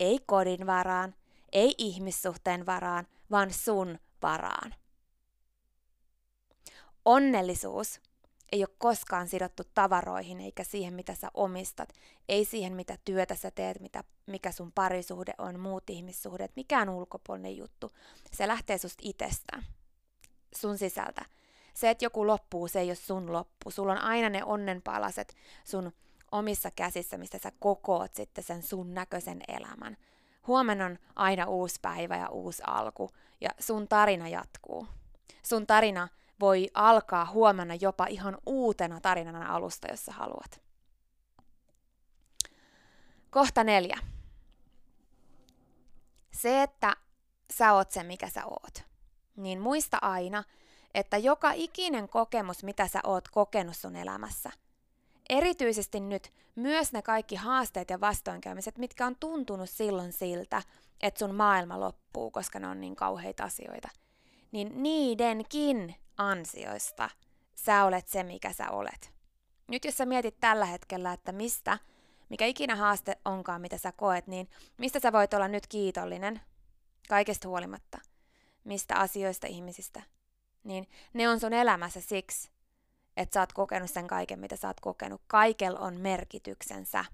ei 0.00 0.18
kodin 0.26 0.66
varaan, 0.66 1.14
ei 1.52 1.74
ihmissuhteen 1.78 2.66
varaan, 2.66 3.06
vaan 3.30 3.52
sun 3.52 3.98
varaan. 4.22 4.74
Onnellisuus 7.04 8.00
ei 8.52 8.62
ole 8.62 8.74
koskaan 8.78 9.28
sidottu 9.28 9.62
tavaroihin 9.74 10.40
eikä 10.40 10.64
siihen, 10.64 10.94
mitä 10.94 11.14
sä 11.14 11.28
omistat, 11.34 11.88
ei 12.28 12.44
siihen, 12.44 12.76
mitä 12.76 12.98
työtä 13.04 13.34
sä 13.34 13.50
teet, 13.50 13.80
mitä, 13.80 14.04
mikä 14.26 14.52
sun 14.52 14.72
parisuhde 14.72 15.34
on, 15.38 15.60
muut 15.60 15.90
ihmissuhdet, 15.90 16.52
mikään 16.56 16.88
ulkopuolinen 16.88 17.56
juttu. 17.56 17.92
Se 18.32 18.48
lähtee 18.48 18.78
susta 18.78 19.02
itsestä, 19.02 19.62
sun 20.56 20.78
sisältä. 20.78 21.24
Se, 21.74 21.90
että 21.90 22.04
joku 22.04 22.26
loppuu, 22.26 22.68
se 22.68 22.80
ei 22.80 22.88
ole 22.88 22.94
sun 22.94 23.32
loppu. 23.32 23.70
Sulla 23.70 23.92
on 23.92 24.02
aina 24.02 24.28
ne 24.28 24.44
onnenpalaset 24.44 25.36
sun 25.64 25.92
omissa 26.32 26.70
käsissä, 26.70 27.18
mistä 27.18 27.38
sä 27.38 27.52
kokoot 27.58 28.14
sitten 28.14 28.44
sen 28.44 28.62
sun 28.62 28.94
näköisen 28.94 29.40
elämän. 29.48 29.96
Huomenna 30.46 30.86
on 30.86 30.98
aina 31.16 31.46
uusi 31.46 31.78
päivä 31.82 32.16
ja 32.16 32.28
uusi 32.28 32.62
alku, 32.66 33.10
ja 33.40 33.50
sun 33.58 33.88
tarina 33.88 34.28
jatkuu. 34.28 34.86
Sun 35.42 35.66
tarina 35.66 36.08
voi 36.40 36.68
alkaa 36.74 37.26
huomenna 37.26 37.74
jopa 37.74 38.06
ihan 38.06 38.38
uutena 38.46 39.00
tarinana 39.00 39.54
alusta, 39.54 39.88
jos 39.90 40.04
sä 40.04 40.12
haluat. 40.12 40.60
Kohta 43.30 43.64
neljä. 43.64 43.98
Se, 46.32 46.62
että 46.62 46.96
sä 47.52 47.72
oot 47.72 47.90
se, 47.90 48.02
mikä 48.02 48.28
sä 48.28 48.46
oot. 48.46 48.82
Niin 49.36 49.60
muista 49.60 49.98
aina, 50.02 50.44
että 50.94 51.16
joka 51.16 51.52
ikinen 51.52 52.08
kokemus, 52.08 52.64
mitä 52.64 52.88
sä 52.88 53.00
oot 53.04 53.28
kokenut 53.28 53.76
sun 53.76 53.96
elämässä– 53.96 54.50
erityisesti 55.28 56.00
nyt 56.00 56.32
myös 56.54 56.92
ne 56.92 57.02
kaikki 57.02 57.36
haasteet 57.36 57.90
ja 57.90 58.00
vastoinkäymiset, 58.00 58.78
mitkä 58.78 59.06
on 59.06 59.16
tuntunut 59.20 59.70
silloin 59.70 60.12
siltä, 60.12 60.62
että 61.00 61.18
sun 61.18 61.34
maailma 61.34 61.80
loppuu, 61.80 62.30
koska 62.30 62.58
ne 62.58 62.68
on 62.68 62.80
niin 62.80 62.96
kauheita 62.96 63.44
asioita, 63.44 63.88
niin 64.52 64.82
niidenkin 64.82 65.94
ansioista 66.18 67.10
sä 67.54 67.84
olet 67.84 68.08
se, 68.08 68.22
mikä 68.22 68.52
sä 68.52 68.70
olet. 68.70 69.12
Nyt 69.68 69.84
jos 69.84 69.96
sä 69.96 70.06
mietit 70.06 70.40
tällä 70.40 70.64
hetkellä, 70.64 71.12
että 71.12 71.32
mistä, 71.32 71.78
mikä 72.28 72.46
ikinä 72.46 72.76
haaste 72.76 73.18
onkaan, 73.24 73.60
mitä 73.60 73.78
sä 73.78 73.92
koet, 73.92 74.26
niin 74.26 74.50
mistä 74.78 75.00
sä 75.00 75.12
voit 75.12 75.34
olla 75.34 75.48
nyt 75.48 75.66
kiitollinen 75.66 76.40
kaikesta 77.08 77.48
huolimatta, 77.48 77.98
mistä 78.64 78.96
asioista 78.96 79.46
ihmisistä, 79.46 80.02
niin 80.64 80.88
ne 81.12 81.28
on 81.28 81.40
sun 81.40 81.52
elämässä 81.52 82.00
siksi, 82.00 82.50
että 83.16 83.34
sä 83.34 83.40
oot 83.40 83.52
kokenut 83.52 83.90
sen 83.90 84.06
kaiken, 84.06 84.38
mitä 84.38 84.56
sä 84.56 84.68
oot 84.68 84.80
kokenut. 84.80 85.22
Kaikel 85.26 85.76
on 85.78 85.94
merkityksensä. 85.94 87.04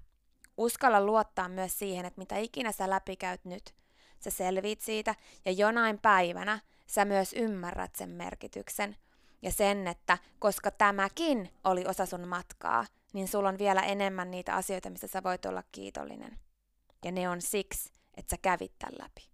Uskalla 0.57 1.01
luottaa 1.01 1.49
myös 1.49 1.79
siihen, 1.79 2.05
että 2.05 2.21
mitä 2.21 2.37
ikinä 2.37 2.71
sä 2.71 2.89
läpikäyt 2.89 3.45
nyt, 3.45 3.75
sä 4.19 4.29
selviit 4.29 4.81
siitä 4.81 5.15
ja 5.45 5.51
jonain 5.51 5.99
päivänä 5.99 6.59
sä 6.85 7.05
myös 7.05 7.33
ymmärrät 7.33 7.95
sen 7.95 8.09
merkityksen. 8.09 8.95
Ja 9.41 9.51
sen, 9.51 9.87
että 9.87 10.17
koska 10.39 10.71
tämäkin 10.71 11.49
oli 11.63 11.85
osa 11.85 12.05
sun 12.05 12.27
matkaa, 12.27 12.85
niin 13.13 13.27
sulla 13.27 13.49
on 13.49 13.57
vielä 13.57 13.81
enemmän 13.81 14.31
niitä 14.31 14.55
asioita, 14.55 14.89
mistä 14.89 15.07
sä 15.07 15.23
voit 15.23 15.45
olla 15.45 15.63
kiitollinen. 15.71 16.39
Ja 17.05 17.11
ne 17.11 17.29
on 17.29 17.41
siksi, 17.41 17.93
että 18.17 18.29
sä 18.29 18.37
kävit 18.41 18.79
tämän 18.79 18.95
läpi. 18.99 19.29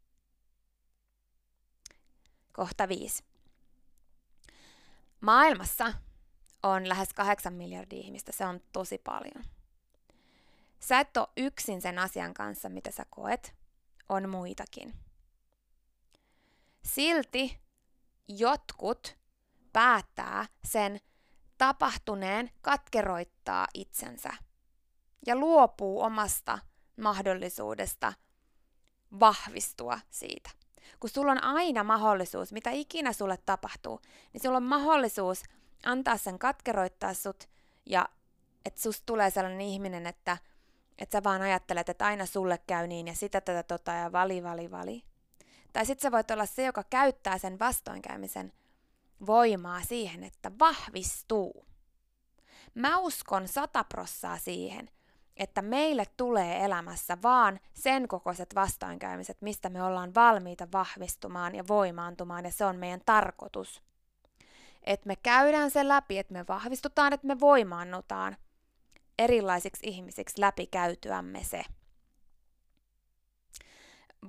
Kohta 2.53 2.87
viisi. 2.87 3.23
Maailmassa 5.21 5.93
on 6.63 6.89
lähes 6.89 7.13
8 7.13 7.53
miljardia 7.53 7.99
ihmistä. 7.99 8.31
Se 8.31 8.45
on 8.45 8.61
tosi 8.73 8.97
paljon. 8.97 9.43
Sä 10.79 10.99
et 10.99 11.17
ole 11.17 11.27
yksin 11.37 11.81
sen 11.81 11.99
asian 11.99 12.33
kanssa, 12.33 12.69
mitä 12.69 12.91
sä 12.91 13.05
koet. 13.09 13.55
On 14.09 14.29
muitakin. 14.29 14.93
Silti 16.83 17.59
jotkut 18.27 19.17
päättää 19.73 20.45
sen 20.65 20.99
tapahtuneen 21.57 22.51
katkeroittaa 22.61 23.67
itsensä 23.73 24.29
ja 25.25 25.35
luopuu 25.35 26.01
omasta 26.01 26.59
mahdollisuudesta 27.01 28.13
vahvistua 29.19 29.99
siitä. 30.09 30.49
Kun 30.99 31.09
sulla 31.09 31.31
on 31.31 31.43
aina 31.43 31.83
mahdollisuus, 31.83 32.51
mitä 32.51 32.69
ikinä 32.69 33.13
sulle 33.13 33.37
tapahtuu, 33.45 33.99
niin 34.33 34.41
sulla 34.41 34.57
on 34.57 34.63
mahdollisuus 34.63 35.43
antaa 35.85 36.17
sen 36.17 36.39
katkeroittaa 36.39 37.13
sut 37.13 37.49
ja 37.85 38.09
että 38.65 38.81
susta 38.81 39.03
tulee 39.05 39.29
sellainen 39.29 39.61
ihminen, 39.61 40.07
että, 40.07 40.37
että 40.97 41.17
sä 41.17 41.23
vaan 41.23 41.41
ajattelet, 41.41 41.89
että 41.89 42.05
aina 42.05 42.25
sulle 42.25 42.59
käy 42.67 42.87
niin 42.87 43.07
ja 43.07 43.15
sitä 43.15 43.41
tätä 43.41 43.63
tota 43.63 43.91
ja 43.91 44.11
vali, 44.11 44.43
vali, 44.43 44.71
vali. 44.71 45.03
Tai 45.73 45.85
sitten 45.85 46.01
sä 46.01 46.11
voit 46.11 46.31
olla 46.31 46.45
se, 46.45 46.63
joka 46.63 46.83
käyttää 46.89 47.37
sen 47.37 47.59
vastoinkäymisen 47.59 48.53
voimaa 49.25 49.81
siihen, 49.81 50.23
että 50.23 50.51
vahvistuu. 50.59 51.65
Mä 52.75 52.97
uskon 52.97 53.47
sataprossaa 53.47 54.37
siihen, 54.37 54.89
että 55.37 55.61
meille 55.61 56.05
tulee 56.17 56.65
elämässä 56.65 57.17
vaan 57.23 57.59
sen 57.73 58.07
kokoiset 58.07 58.55
vastoinkäymiset, 58.55 59.41
mistä 59.41 59.69
me 59.69 59.83
ollaan 59.83 60.15
valmiita 60.15 60.67
vahvistumaan 60.73 61.55
ja 61.55 61.63
voimaantumaan, 61.67 62.45
ja 62.45 62.51
se 62.51 62.65
on 62.65 62.75
meidän 62.75 63.01
tarkoitus. 63.05 63.81
Että 64.83 65.07
me 65.07 65.15
käydään 65.15 65.71
se 65.71 65.87
läpi, 65.87 66.17
että 66.17 66.33
me 66.33 66.45
vahvistutaan, 66.47 67.13
että 67.13 67.27
me 67.27 67.39
voimaannutaan 67.39 68.37
erilaisiksi 69.19 69.87
ihmisiksi 69.87 70.41
läpi 70.41 70.67
käytyämme 70.67 71.43
se. 71.43 71.63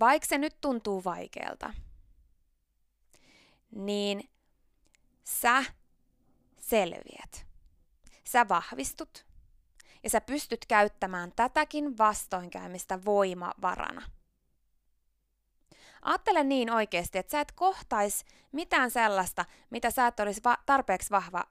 Vaikka 0.01 0.27
se 0.29 0.39
nyt 0.39 0.61
tuntuu 0.61 1.05
vaikealta, 1.05 1.75
niin 3.71 4.31
sä 5.25 5.65
selviät. 6.59 7.47
Sä 8.25 8.49
vahvistut 8.49 9.27
ja 10.03 10.11
sä 10.11 10.21
pystyt 10.21 10.67
käyttämään 10.67 11.33
tätäkin 11.37 11.99
vastoinkäymistä 11.99 13.05
voimavarana. 13.05 14.03
Ajattele 16.03 16.45
niin 16.45 16.71
oikeasti, 16.71 17.19
että 17.19 17.31
sä 17.31 17.41
et 17.41 17.53
kohtais 17.53 18.25
mitään 18.53 18.91
sellaista, 18.91 19.45
mitä 19.71 19.91
sä 19.91 20.07
et 20.07 20.21
olisi 20.21 20.41
va- 20.45 20.59
tarpeeksi 20.67 21.11
vahva 21.11 21.45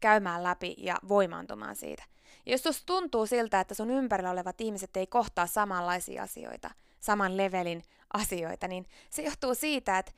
käymään 0.00 0.42
läpi 0.42 0.74
ja 0.78 0.96
voimaantumaan 1.08 1.76
siitä. 1.76 2.04
Ja 2.46 2.52
jos 2.64 2.82
tuntuu 2.86 3.26
siltä, 3.26 3.60
että 3.60 3.74
sun 3.74 3.90
ympärillä 3.90 4.30
olevat 4.30 4.60
ihmiset 4.60 4.96
ei 4.96 5.06
kohtaa 5.06 5.46
samanlaisia 5.46 6.22
asioita, 6.22 6.70
saman 7.02 7.36
levelin 7.36 7.82
asioita, 8.14 8.68
niin 8.68 8.86
se 9.10 9.22
johtuu 9.22 9.54
siitä, 9.54 9.98
että 9.98 10.12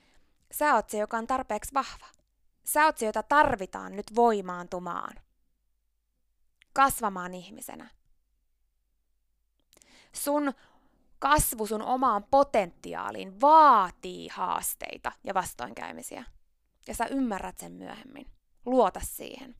sä 0.53 0.75
oot 0.75 0.91
se, 0.91 0.99
joka 0.99 1.17
on 1.17 1.27
tarpeeksi 1.27 1.75
vahva. 1.75 2.07
Sä 2.65 2.85
oot 2.85 2.99
se, 2.99 3.07
jota 3.07 3.23
tarvitaan 3.23 3.97
nyt 3.97 4.07
voimaantumaan. 4.15 5.17
Kasvamaan 6.73 7.35
ihmisenä. 7.35 7.91
Sun 10.13 10.53
kasvu 11.19 11.67
sun 11.67 11.83
omaan 11.83 12.25
potentiaaliin 12.25 13.41
vaatii 13.41 14.29
haasteita 14.29 15.13
ja 15.25 15.35
vastoinkäymisiä. 15.35 16.25
Ja 16.89 16.95
sä 16.95 17.07
ymmärrät 17.07 17.59
sen 17.59 17.73
myöhemmin. 17.73 18.31
Luota 18.67 19.01
siihen. 19.01 19.57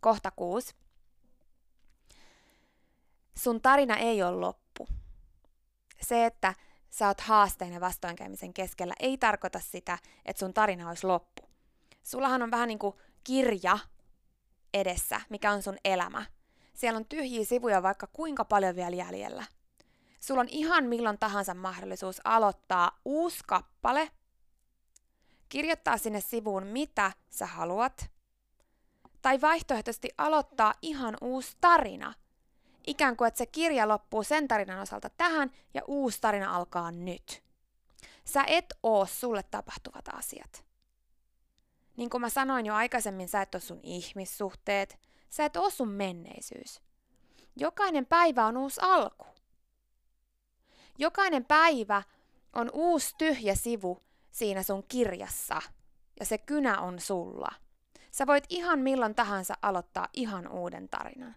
Kohta 0.00 0.30
kuusi. 0.30 0.74
Sun 3.38 3.60
tarina 3.60 3.96
ei 3.96 4.22
ole 4.22 4.36
loppu. 4.36 4.67
Se, 6.00 6.26
että 6.26 6.54
sä 6.90 7.06
oot 7.08 7.20
haasteen 7.20 7.72
ja 7.72 7.80
vastoinkäymisen 7.80 8.54
keskellä, 8.54 8.94
ei 9.00 9.18
tarkoita 9.18 9.60
sitä, 9.60 9.98
että 10.24 10.40
sun 10.40 10.54
tarina 10.54 10.88
olisi 10.88 11.06
loppu. 11.06 11.42
Sullahan 12.02 12.42
on 12.42 12.50
vähän 12.50 12.68
niin 12.68 12.78
kuin 12.78 12.96
kirja 13.24 13.78
edessä, 14.74 15.20
mikä 15.30 15.52
on 15.52 15.62
sun 15.62 15.76
elämä. 15.84 16.26
Siellä 16.74 16.96
on 16.96 17.06
tyhjiä 17.06 17.44
sivuja 17.44 17.82
vaikka 17.82 18.06
kuinka 18.06 18.44
paljon 18.44 18.76
vielä 18.76 18.96
jäljellä. 18.96 19.44
Sulla 20.20 20.40
on 20.40 20.48
ihan 20.48 20.84
milloin 20.84 21.18
tahansa 21.18 21.54
mahdollisuus 21.54 22.20
aloittaa 22.24 23.00
uusi 23.04 23.38
kappale, 23.46 24.10
kirjoittaa 25.48 25.98
sinne 25.98 26.20
sivuun 26.20 26.66
mitä 26.66 27.12
sä 27.30 27.46
haluat, 27.46 28.10
tai 29.22 29.40
vaihtoehtoisesti 29.40 30.08
aloittaa 30.18 30.74
ihan 30.82 31.16
uusi 31.20 31.56
tarina. 31.60 32.14
Ikään 32.88 33.16
kuin, 33.16 33.28
että 33.28 33.38
se 33.38 33.46
kirja 33.46 33.88
loppuu 33.88 34.22
sen 34.22 34.48
tarinan 34.48 34.80
osalta 34.80 35.10
tähän 35.10 35.50
ja 35.74 35.82
uusi 35.86 36.20
tarina 36.20 36.56
alkaa 36.56 36.90
nyt. 36.90 37.42
Sä 38.24 38.44
et 38.46 38.74
oo 38.82 39.06
sulle 39.06 39.42
tapahtuvat 39.42 40.04
asiat. 40.12 40.64
Niin 41.96 42.10
kuin 42.10 42.20
mä 42.20 42.28
sanoin 42.28 42.66
jo 42.66 42.74
aikaisemmin, 42.74 43.28
sä 43.28 43.42
et 43.42 43.54
oo 43.54 43.60
sun 43.60 43.80
ihmissuhteet, 43.82 44.98
sä 45.30 45.44
et 45.44 45.56
oo 45.56 45.70
sun 45.70 45.88
menneisyys. 45.88 46.80
Jokainen 47.56 48.06
päivä 48.06 48.46
on 48.46 48.56
uusi 48.56 48.80
alku. 48.82 49.26
Jokainen 50.98 51.44
päivä 51.44 52.02
on 52.52 52.70
uusi 52.72 53.14
tyhjä 53.18 53.54
sivu 53.54 54.02
siinä 54.30 54.62
sun 54.62 54.84
kirjassa 54.88 55.62
ja 56.20 56.26
se 56.26 56.38
kynä 56.38 56.80
on 56.80 57.00
sulla. 57.00 57.50
Sä 58.10 58.26
voit 58.26 58.44
ihan 58.48 58.78
milloin 58.78 59.14
tahansa 59.14 59.54
aloittaa 59.62 60.08
ihan 60.12 60.48
uuden 60.48 60.88
tarinan. 60.88 61.36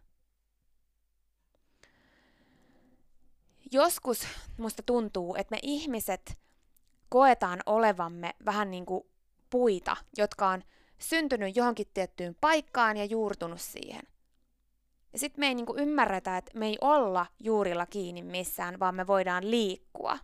Joskus 3.71 4.27
musta 4.57 4.83
tuntuu, 4.85 5.35
että 5.35 5.55
me 5.55 5.59
ihmiset 5.63 6.37
koetaan 7.09 7.59
olevamme 7.65 8.33
vähän 8.45 8.71
niin 8.71 8.85
kuin 8.85 9.03
puita, 9.49 9.97
jotka 10.17 10.47
on 10.47 10.63
syntynyt 10.97 11.55
johonkin 11.55 11.87
tiettyyn 11.93 12.35
paikkaan 12.41 12.97
ja 12.97 13.05
juurtunut 13.05 13.61
siihen. 13.61 14.01
Ja 15.13 15.19
sitten 15.19 15.39
me 15.39 15.47
ei 15.47 15.55
niinku 15.55 15.75
ymmärretä, 15.77 16.37
että 16.37 16.59
me 16.59 16.67
ei 16.67 16.77
olla 16.81 17.25
juurilla 17.39 17.85
kiinni 17.85 18.23
missään, 18.23 18.79
vaan 18.79 18.95
me 18.95 19.07
voidaan 19.07 19.51
liikkua. 19.51 20.17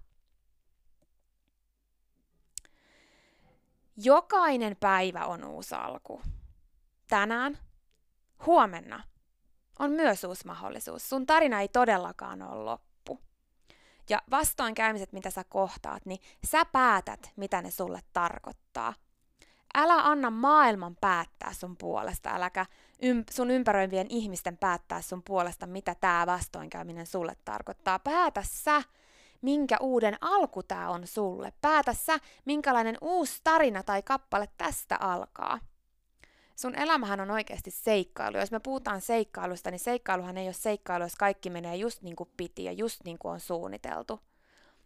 Jokainen 3.97 4.77
päivä 4.79 5.25
on 5.25 5.43
uusi 5.43 5.75
alku. 5.75 6.21
Tänään, 7.07 7.57
huomenna 8.45 9.03
on 9.79 9.91
myös 9.91 10.23
uusi 10.23 10.45
mahdollisuus. 10.45 11.09
Sun 11.09 11.25
tarina 11.25 11.61
ei 11.61 11.67
todellakaan 11.67 12.41
ole 12.41 12.63
loppu. 12.63 12.86
Ja 14.09 14.21
vastoinkäymiset, 14.31 15.13
mitä 15.13 15.29
sä 15.29 15.43
kohtaat, 15.43 16.05
niin 16.05 16.19
sä 16.45 16.65
päätät, 16.65 17.31
mitä 17.35 17.61
ne 17.61 17.71
sulle 17.71 17.99
tarkoittaa– 18.13 18.93
Älä 19.75 20.07
anna 20.07 20.29
maailman 20.29 20.95
päättää 21.01 21.53
sun 21.53 21.77
puolesta, 21.77 22.29
äläkä 22.29 22.65
sun 23.31 23.51
ympäröivien 23.51 24.07
ihmisten 24.09 24.57
päättää 24.57 25.01
sun 25.01 25.23
puolesta, 25.23 25.67
mitä 25.67 25.95
tämä 25.95 26.25
vastoinkäyminen 26.25 27.05
sulle 27.05 27.35
tarkoittaa. 27.45 27.99
Päätä 27.99 28.43
sä, 28.45 28.81
minkä 29.41 29.77
uuden 29.81 30.17
alku 30.21 30.63
tämä 30.63 30.89
on 30.89 31.07
sulle. 31.07 31.53
Päätä 31.61 31.93
sä, 31.93 32.19
minkälainen 32.45 32.97
uusi 33.01 33.41
tarina 33.43 33.83
tai 33.83 34.01
kappale 34.01 34.49
tästä 34.57 34.97
alkaa. 34.99 35.59
Sun 36.59 36.75
elämähän 36.75 37.19
on 37.19 37.31
oikeasti 37.31 37.71
seikkailu. 37.71 38.37
Jos 38.37 38.51
me 38.51 38.59
puhutaan 38.59 39.01
seikkailusta, 39.01 39.71
niin 39.71 39.79
seikkailuhan 39.79 40.37
ei 40.37 40.47
ole 40.47 40.53
seikkailu, 40.53 41.03
jos 41.03 41.15
kaikki 41.15 41.49
menee 41.49 41.75
just 41.75 42.01
niin 42.01 42.15
kuin 42.15 42.29
piti 42.37 42.63
ja 42.63 42.71
just 42.71 43.01
niin 43.03 43.17
kuin 43.17 43.31
on 43.31 43.39
suunniteltu 43.39 44.19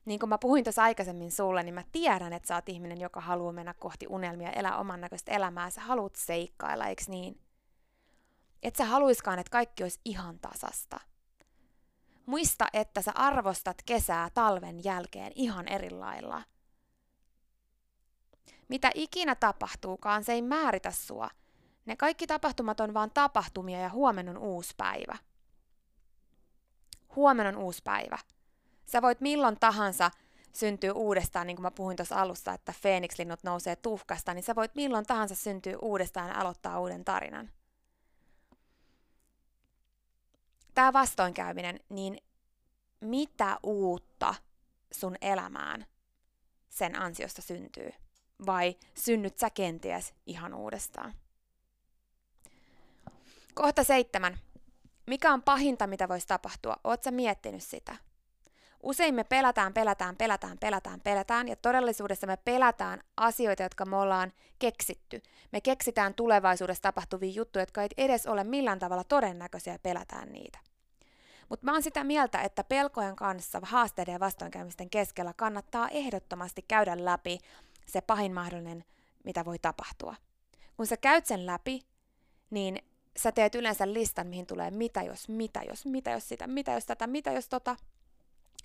niin 0.05 0.19
kuin 0.19 0.29
mä 0.29 0.37
puhuin 0.37 0.63
tuossa 0.63 0.83
aikaisemmin 0.83 1.31
sulle, 1.31 1.63
niin 1.63 1.73
mä 1.73 1.83
tiedän, 1.91 2.33
että 2.33 2.47
sä 2.47 2.55
oot 2.55 2.69
ihminen, 2.69 3.01
joka 3.01 3.21
haluaa 3.21 3.53
mennä 3.53 3.73
kohti 3.73 4.07
unelmia, 4.09 4.51
elää 4.51 4.77
oman 4.77 5.01
näköistä 5.01 5.31
elämää, 5.31 5.69
sä 5.69 5.81
haluat 5.81 6.15
seikkailla, 6.15 6.87
eikö 6.87 7.03
niin? 7.07 7.41
Et 8.63 8.75
sä 8.75 8.85
haluiskaan, 8.85 9.39
että 9.39 9.51
kaikki 9.51 9.83
olisi 9.83 9.99
ihan 10.05 10.39
tasasta. 10.39 10.99
Muista, 12.25 12.67
että 12.73 13.01
sä 13.01 13.11
arvostat 13.15 13.81
kesää 13.85 14.29
talven 14.33 14.83
jälkeen 14.83 15.31
ihan 15.35 15.67
eri 15.67 15.89
lailla. 15.89 16.43
Mitä 18.67 18.91
ikinä 18.95 19.35
tapahtuukaan, 19.35 20.23
se 20.23 20.33
ei 20.33 20.41
määritä 20.41 20.91
sua. 20.91 21.29
Ne 21.85 21.95
kaikki 21.95 22.27
tapahtumat 22.27 22.79
on 22.79 22.93
vaan 22.93 23.11
tapahtumia 23.11 23.79
ja 23.79 23.89
huomenna 23.89 24.31
on 24.31 24.37
uusi 24.37 24.73
päivä. 24.77 25.17
Huomenna 27.15 27.49
on 27.49 27.63
uusi 27.63 27.81
päivä. 27.83 28.17
Sä 28.85 29.01
voit 29.01 29.21
milloin 29.21 29.59
tahansa 29.59 30.11
syntyä 30.53 30.93
uudestaan, 30.93 31.47
niin 31.47 31.57
kuin 31.57 31.63
mä 31.63 31.71
puhuin 31.71 31.97
tuossa 31.97 32.21
alussa, 32.21 32.53
että 32.53 32.73
Phoenix-linnut 32.81 33.43
nousee 33.43 33.75
tuhkasta, 33.75 34.33
niin 34.33 34.43
sä 34.43 34.55
voit 34.55 34.75
milloin 34.75 35.05
tahansa 35.05 35.35
syntyä 35.35 35.77
uudestaan 35.81 36.29
ja 36.29 36.39
aloittaa 36.39 36.79
uuden 36.79 37.05
tarinan. 37.05 37.49
Tämä 40.73 40.93
vastoinkäyminen, 40.93 41.79
niin 41.89 42.17
mitä 43.01 43.59
uutta 43.63 44.35
sun 44.91 45.15
elämään 45.21 45.85
sen 46.69 47.01
ansiosta 47.01 47.41
syntyy? 47.41 47.91
Vai 48.45 48.75
synnyt 48.95 49.37
sä 49.37 49.49
kenties 49.49 50.13
ihan 50.25 50.53
uudestaan? 50.53 51.13
Kohta 53.53 53.83
seitsemän. 53.83 54.37
Mikä 55.07 55.33
on 55.33 55.43
pahinta, 55.43 55.87
mitä 55.87 56.09
voisi 56.09 56.27
tapahtua? 56.27 56.75
Oot 56.83 57.03
sä 57.03 57.11
miettinyt 57.11 57.63
sitä? 57.63 57.95
Usein 58.83 59.15
me 59.15 59.23
pelätään, 59.23 59.73
pelätään, 59.73 60.17
pelätään, 60.17 60.57
pelätään, 60.57 61.01
pelätään, 61.01 61.47
ja 61.47 61.55
todellisuudessa 61.55 62.27
me 62.27 62.37
pelätään 62.37 63.01
asioita, 63.17 63.63
jotka 63.63 63.85
me 63.85 63.95
ollaan 63.95 64.33
keksitty. 64.59 65.21
Me 65.51 65.61
keksitään 65.61 66.13
tulevaisuudessa 66.13 66.81
tapahtuvia 66.81 67.31
juttuja, 67.31 67.61
jotka 67.61 67.81
ei 67.81 67.89
edes 67.97 68.27
ole 68.27 68.43
millään 68.43 68.79
tavalla 68.79 69.03
todennäköisiä, 69.03 69.73
ja 69.73 69.79
pelätään 69.79 70.31
niitä. 70.31 70.59
Mutta 71.49 71.65
mä 71.65 71.71
oon 71.71 71.83
sitä 71.83 72.03
mieltä, 72.03 72.41
että 72.41 72.63
pelkojen 72.63 73.15
kanssa 73.15 73.59
haasteiden 73.63 74.13
ja 74.13 74.19
vastoinkäymisten 74.19 74.89
keskellä 74.89 75.33
kannattaa 75.33 75.89
ehdottomasti 75.89 76.65
käydä 76.67 77.05
läpi 77.05 77.39
se 77.87 78.01
pahin 78.01 78.33
mahdollinen, 78.33 78.83
mitä 79.23 79.45
voi 79.45 79.59
tapahtua. 79.59 80.15
Kun 80.77 80.87
sä 80.87 80.97
käyt 80.97 81.25
sen 81.25 81.45
läpi, 81.45 81.81
niin 82.49 82.90
sä 83.17 83.31
teet 83.31 83.55
yleensä 83.55 83.93
listan, 83.93 84.27
mihin 84.27 84.47
tulee 84.47 84.71
mitä 84.71 85.01
jos, 85.01 85.29
mitä 85.29 85.61
jos, 85.69 85.85
mitä 85.85 86.11
jos 86.11 86.29
sitä, 86.29 86.47
mitä 86.47 86.71
jos 86.71 86.85
tätä, 86.85 87.07
mitä 87.07 87.31
jos 87.31 87.49
tota. 87.49 87.75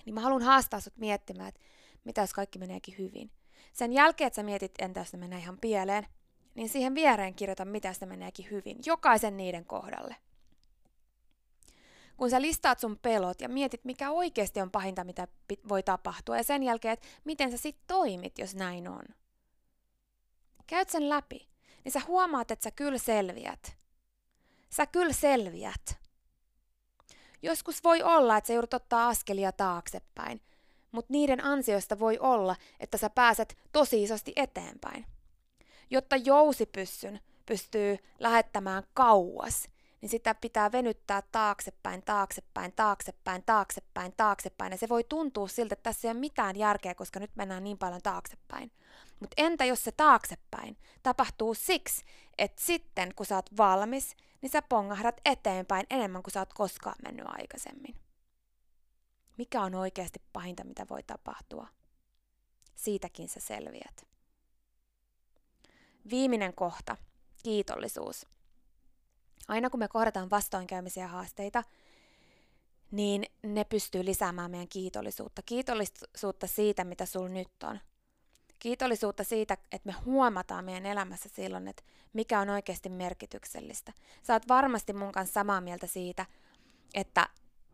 Niin 0.05 0.15
mä 0.15 0.21
haluan 0.21 0.43
haastaa 0.43 0.81
sut 0.81 0.97
miettimään, 0.97 1.49
että 1.49 1.61
mitä 2.05 2.21
jos 2.21 2.33
kaikki 2.33 2.59
meneekin 2.59 2.95
hyvin. 2.99 3.31
Sen 3.73 3.93
jälkeen, 3.93 4.27
että 4.27 4.35
sä 4.37 4.43
mietit, 4.43 4.73
entä 4.79 5.01
jos 5.01 5.13
ne 5.13 5.19
menee 5.19 5.39
ihan 5.39 5.59
pieleen, 5.59 6.07
niin 6.55 6.69
siihen 6.69 6.95
viereen 6.95 7.35
kirjoita, 7.35 7.65
mitä 7.65 7.95
ne 8.01 8.07
meneekin 8.07 8.51
hyvin. 8.51 8.79
Jokaisen 8.87 9.37
niiden 9.37 9.65
kohdalle. 9.65 10.17
Kun 12.17 12.31
sä 12.31 12.43
listaat 12.43 12.79
sun 12.79 12.99
pelot 12.99 13.41
ja 13.41 13.49
mietit, 13.49 13.85
mikä 13.85 14.11
oikeasti 14.11 14.61
on 14.61 14.71
pahinta, 14.71 15.05
mitä 15.05 15.29
voi 15.69 15.83
tapahtua, 15.83 16.37
ja 16.37 16.43
sen 16.43 16.63
jälkeen, 16.63 16.93
että 16.93 17.07
miten 17.25 17.51
sä 17.51 17.57
sit 17.57 17.77
toimit, 17.87 18.39
jos 18.39 18.55
näin 18.55 18.89
on. 18.89 19.05
Käyt 20.67 20.89
sen 20.89 21.09
läpi, 21.09 21.49
niin 21.85 21.93
sä 21.93 22.01
huomaat, 22.07 22.51
että 22.51 22.65
sä 22.65 22.71
kyllä 22.71 22.99
selviät. 22.99 23.77
Sä 24.77 24.87
kyllä 24.87 25.13
selviät. 25.13 25.99
Joskus 27.43 27.85
voi 27.85 28.03
olla, 28.03 28.37
että 28.37 28.47
sä 28.49 28.53
joudut 28.53 28.75
ottaa 28.75 29.09
askelia 29.09 29.53
taaksepäin, 29.53 30.41
mutta 30.93 31.13
niiden 31.13 31.45
ansiosta 31.45 31.99
voi 31.99 32.19
olla, 32.19 32.57
että 32.81 32.99
sä 32.99 33.11
pääset 33.11 33.57
tosi 33.73 34.03
isosti 34.03 34.33
eteenpäin. 34.37 35.07
Jotta 35.91 36.17
jousipyssyn 36.17 37.21
pystyy 37.47 37.99
lähettämään 38.19 38.83
kauas, 38.95 39.69
niin 40.01 40.11
sitä 40.11 40.35
pitää 40.35 40.73
venyttää 40.73 41.23
taaksepäin, 41.33 42.03
taaksepäin, 42.03 42.73
taaksepäin, 42.73 43.43
taaksepäin, 43.47 44.13
taaksepäin. 44.17 44.71
Ja 44.71 44.79
se 44.79 44.89
voi 44.89 45.05
tuntua 45.05 45.49
siltä, 45.49 45.73
että 45.73 45.83
tässä 45.83 46.09
ei 46.09 46.13
ole 46.13 46.21
mitään 46.21 46.57
järkeä, 46.57 46.95
koska 46.95 47.21
nyt 47.21 47.37
mennään 47.37 47.65
niin 47.65 47.79
paljon 47.79 48.03
taaksepäin. 48.03 48.73
Mutta 49.21 49.35
entä 49.37 49.65
jos 49.65 49.85
se 49.85 49.93
taaksepäin 49.93 50.77
tapahtuu 51.03 51.55
siksi, 51.55 52.05
että 52.39 52.63
sitten 52.63 53.15
kun 53.15 53.27
sä 53.27 53.37
oot 53.37 53.57
valmis, 53.57 54.17
niin 54.47 54.53
sä 54.53 54.63
pongahdat 54.63 55.21
eteenpäin 55.25 55.87
enemmän 55.91 56.23
kuin 56.23 56.33
sä 56.33 56.41
oot 56.41 56.55
koskaan 56.55 56.97
mennyt 57.05 57.27
aikaisemmin. 57.29 57.95
Mikä 59.39 59.63
on 59.63 59.75
oikeasti 59.75 60.23
pahinta, 60.33 60.65
mitä 60.65 60.87
voi 60.91 61.03
tapahtua? 61.03 61.67
Siitäkin 62.75 63.29
sä 63.29 63.41
selviät. 63.41 64.07
Viimeinen 66.11 66.55
kohta, 66.55 66.97
kiitollisuus. 67.43 68.27
Aina 69.49 69.71
kun 69.71 69.81
me 69.81 69.89
kohdataan 69.89 70.31
vastoinkäymisiä 70.31 71.09
haasteita, 71.09 71.63
niin 72.91 73.25
ne 73.43 73.65
pystyy 73.65 74.05
lisäämään 74.05 74.51
meidän 74.51 74.69
kiitollisuutta. 74.69 75.43
Kiitollisuutta 75.43 76.47
siitä, 76.47 76.85
mitä 76.85 77.07
sul 77.07 77.29
nyt 77.29 77.63
on. 77.63 77.81
Kiitollisuutta 78.59 79.25
siitä, 79.25 79.55
että 79.55 79.87
me 79.87 79.93
huomataan 79.93 80.65
meidän 80.65 80.87
elämässä 80.87 81.29
silloin, 81.29 81.69
että 81.69 81.83
mikä 82.13 82.41
on 82.41 82.51
oikeasti 82.51 82.89
merkityksellistä. 82.89 83.93
Sä 84.23 84.33
oot 84.33 84.49
varmasti 84.49 84.93
mun 84.93 85.13
kanssa 85.13 85.33
samaa 85.33 85.61
mieltä 85.61 85.87
siitä, 85.87 86.27
että 86.95 87.29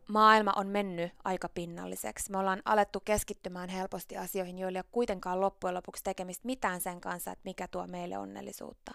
maailma 0.07 0.53
on 0.55 0.67
mennyt 0.67 1.11
aika 1.23 1.49
pinnalliseksi. 1.49 2.31
Me 2.31 2.37
ollaan 2.37 2.61
alettu 2.65 2.99
keskittymään 2.99 3.69
helposti 3.69 4.17
asioihin, 4.17 4.59
joilla 4.59 4.77
ei 4.77 4.83
ole 4.85 4.89
kuitenkaan 4.91 5.41
loppujen 5.41 5.73
lopuksi 5.73 6.03
tekemistä 6.03 6.45
mitään 6.45 6.81
sen 6.81 7.01
kanssa, 7.01 7.31
että 7.31 7.41
mikä 7.45 7.67
tuo 7.67 7.87
meille 7.87 8.17
onnellisuutta. 8.17 8.91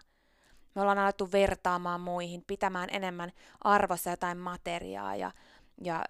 Me 0.74 0.80
ollaan 0.82 0.98
alettu 0.98 1.32
vertaamaan 1.32 2.00
muihin, 2.00 2.44
pitämään 2.46 2.88
enemmän 2.92 3.32
arvossa 3.60 4.10
jotain 4.10 4.38
materiaa 4.38 5.16
ja, 5.16 5.30
ja 5.82 6.04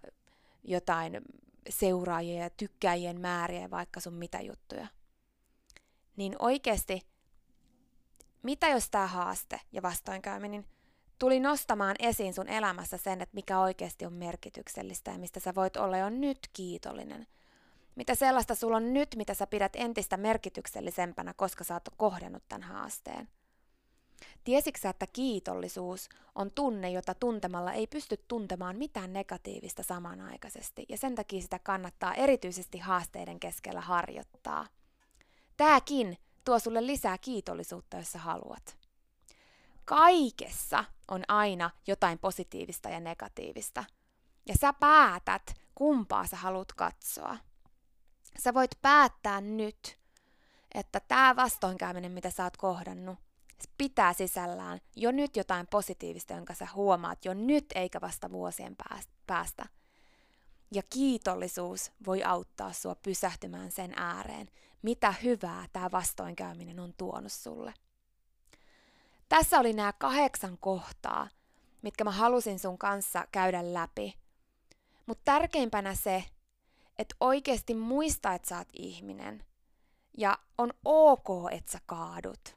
jotain 0.65 1.21
seuraajia 1.69 2.43
ja 2.43 2.51
tykkäjien 2.51 3.21
määriä 3.21 3.71
vaikka 3.71 4.01
sun 4.01 4.15
mitä 4.15 4.41
juttuja. 4.41 4.87
Niin 6.19 6.37
oikeasti, 6.39 7.03
mitä 8.43 8.69
jos 8.69 8.91
tämä 8.91 9.07
haaste 9.07 9.61
ja 9.73 9.83
vastoinkäyminen 9.83 10.67
tuli 11.19 11.41
nostamaan 11.41 11.97
esiin 11.99 12.35
sun 12.35 12.49
elämässä 12.49 12.97
sen, 12.97 13.21
että 13.21 13.35
mikä 13.35 13.61
oikeasti 13.61 14.07
on 14.07 14.13
merkityksellistä 14.13 15.11
ja 15.11 15.19
mistä 15.19 15.41
sä 15.41 15.55
voit 15.55 15.77
olla 15.77 15.97
jo 15.97 16.11
nyt 16.11 16.39
kiitollinen. 16.53 17.27
Mitä 17.95 18.15
sellaista 18.15 18.55
sulla 18.55 18.77
on 18.77 18.95
nyt, 18.95 19.17
mitä 19.17 19.35
sä 19.35 19.47
pidät 19.47 19.73
entistä 19.77 20.17
merkityksellisempänä, 20.17 21.35
koska 21.35 21.65
sä 21.65 21.75
oot 21.75 21.89
kohdannut 21.97 22.43
tämän 22.49 22.69
haasteen. 22.69 23.29
Tiesitkö 24.45 24.89
että 24.89 25.07
kiitollisuus 25.07 26.09
on 26.35 26.51
tunne, 26.51 26.91
jota 26.91 27.15
tuntemalla 27.15 27.73
ei 27.73 27.87
pysty 27.87 28.17
tuntemaan 28.29 28.77
mitään 28.77 29.13
negatiivista 29.13 29.83
samanaikaisesti, 29.83 30.87
ja 30.89 30.97
sen 30.97 31.15
takia 31.15 31.41
sitä 31.41 31.59
kannattaa 31.59 32.15
erityisesti 32.15 32.79
haasteiden 32.79 33.41
keskellä 33.41 33.81
harjoittaa. 33.81 34.67
Tääkin 35.59 36.19
tuo 36.45 36.59
sulle 36.59 36.87
lisää 36.87 37.19
kiitollisuutta, 37.19 37.97
jos 37.97 38.13
sä 38.13 38.19
haluat. 38.19 38.79
Kaikessa 39.85 40.85
on 41.09 41.23
aina 41.29 41.71
jotain 41.87 42.19
positiivista 42.19 42.89
ja 42.89 43.01
negatiivista. 43.01 43.85
Ja 44.47 44.55
sä 44.61 44.73
päätät, 44.73 45.55
kumpaa 45.75 46.27
sä 46.27 46.37
haluat 46.37 46.73
katsoa. 46.73 47.37
Sä 48.39 48.55
voit 48.55 48.71
päättää 48.83 49.41
nyt, 49.41 49.99
että 50.75 51.01
tämä 51.01 51.37
vastoinkäyminen, 51.37 52.13
mitä 52.13 52.31
sä 52.31 52.45
oot 52.45 52.57
kohdannut, 52.57 53.19
pitää 53.79 54.13
sisällään 54.13 54.81
jo 54.97 55.11
nyt 55.11 55.37
jotain 55.37 55.67
positiivista, 55.67 56.35
jonka 56.35 56.55
sä 56.55 56.69
huomaat 56.75 57.25
jo 57.25 57.35
nyt 57.35 57.67
eikä 57.75 58.01
vasta 58.01 58.31
vuosien 58.31 58.77
päästä. 59.27 59.67
Ja 60.71 60.83
kiitollisuus 60.91 61.93
voi 62.07 62.23
auttaa 62.23 62.73
sua 62.73 62.95
pysähtymään 62.95 63.73
sen 63.73 63.93
ääreen, 63.97 64.49
mitä 64.83 65.15
hyvää 65.23 65.67
tämä 65.73 65.91
vastoinkäyminen 65.91 66.81
on 66.81 66.95
tuonut 66.97 67.33
sulle. 67.33 67.75
Tässä 69.29 69.61
oli 69.61 69.73
nämä 69.73 69.93
kahdeksan 69.93 70.59
kohtaa, 70.59 71.29
mitkä 71.83 72.05
mä 72.05 72.11
halusin 72.11 72.59
sun 72.59 72.79
kanssa 72.79 73.27
käydä 73.33 73.75
läpi. 73.75 74.15
Mutta 75.07 75.23
tärkeimpänä 75.25 75.95
se, 75.95 76.25
että 76.99 77.15
oikeasti 77.21 77.75
muista, 77.75 78.35
että 78.35 78.49
sä 78.49 78.59
oot 78.59 78.69
ihminen. 78.73 79.45
Ja 80.19 80.39
on 80.59 80.73
ok, 80.85 81.29
että 81.51 81.73
sä 81.73 81.79
kaadut. 81.87 82.57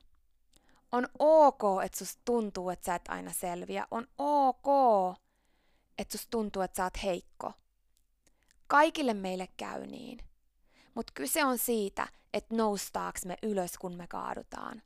On 0.91 1.07
ok, 1.19 1.61
että 1.85 1.97
susta 1.97 2.21
tuntuu, 2.25 2.69
että 2.69 2.85
sä 2.85 2.95
et 2.95 3.07
aina 3.07 3.33
selviä. 3.33 3.87
On 3.91 4.07
ok, 4.17 4.67
että 5.97 6.17
susta 6.17 6.31
tuntuu, 6.31 6.61
että 6.61 6.77
sä 6.77 6.83
oot 6.83 7.03
heikko. 7.03 7.53
Kaikille 8.71 9.13
meille 9.13 9.47
käy 9.57 9.87
niin. 9.87 10.19
Mutta 10.93 11.13
kyse 11.15 11.45
on 11.45 11.57
siitä, 11.57 12.07
että 12.33 12.55
noustaaks 12.55 13.25
me 13.25 13.37
ylös, 13.43 13.77
kun 13.77 13.95
me 13.95 14.07
kaadutaan. 14.07 14.81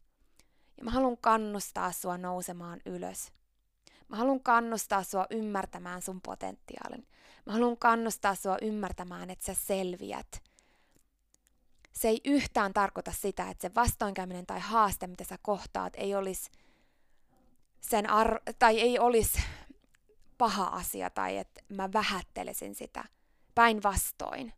Ja 0.78 0.84
mä 0.84 0.92
haluan 0.92 1.18
kannustaa 1.18 1.92
sua 1.92 2.18
nousemaan 2.18 2.82
ylös. 2.86 3.32
Mä 4.08 4.16
haluan 4.16 4.40
kannustaa 4.44 5.04
sua 5.04 5.26
ymmärtämään 5.30 6.02
sun 6.02 6.22
potentiaalin. 6.22 7.08
Mä 7.46 7.54
haluan 7.54 7.78
kannustaa 7.78 8.36
sua 8.36 8.58
ymmärtämään, 8.62 9.30
että 9.30 9.46
sä 9.46 9.54
selviät. 9.54 10.44
Se 11.94 12.08
ei 12.08 12.22
yhtään 12.24 12.74
tarkoita 12.74 13.12
sitä, 13.12 13.50
että 13.50 13.62
se 13.62 13.76
vastoinkäyminen 13.76 14.46
tai 14.46 14.60
haaste, 14.60 15.08
mitä 15.08 15.24
sä 15.24 15.38
kohtaat, 15.42 15.94
ei 15.98 16.16
olisi 16.16 16.52
sen 17.82 18.10
ar- 18.10 18.42
tai 18.60 18.82
ei 18.82 19.00
olisi 19.00 19.42
paha 20.38 20.66
asia 20.66 21.10
tai 21.10 21.38
että 21.38 21.62
mä 21.70 21.94
vähättelisin 21.94 22.76
sitä. 22.76 23.15
Päinvastoin. 23.56 24.54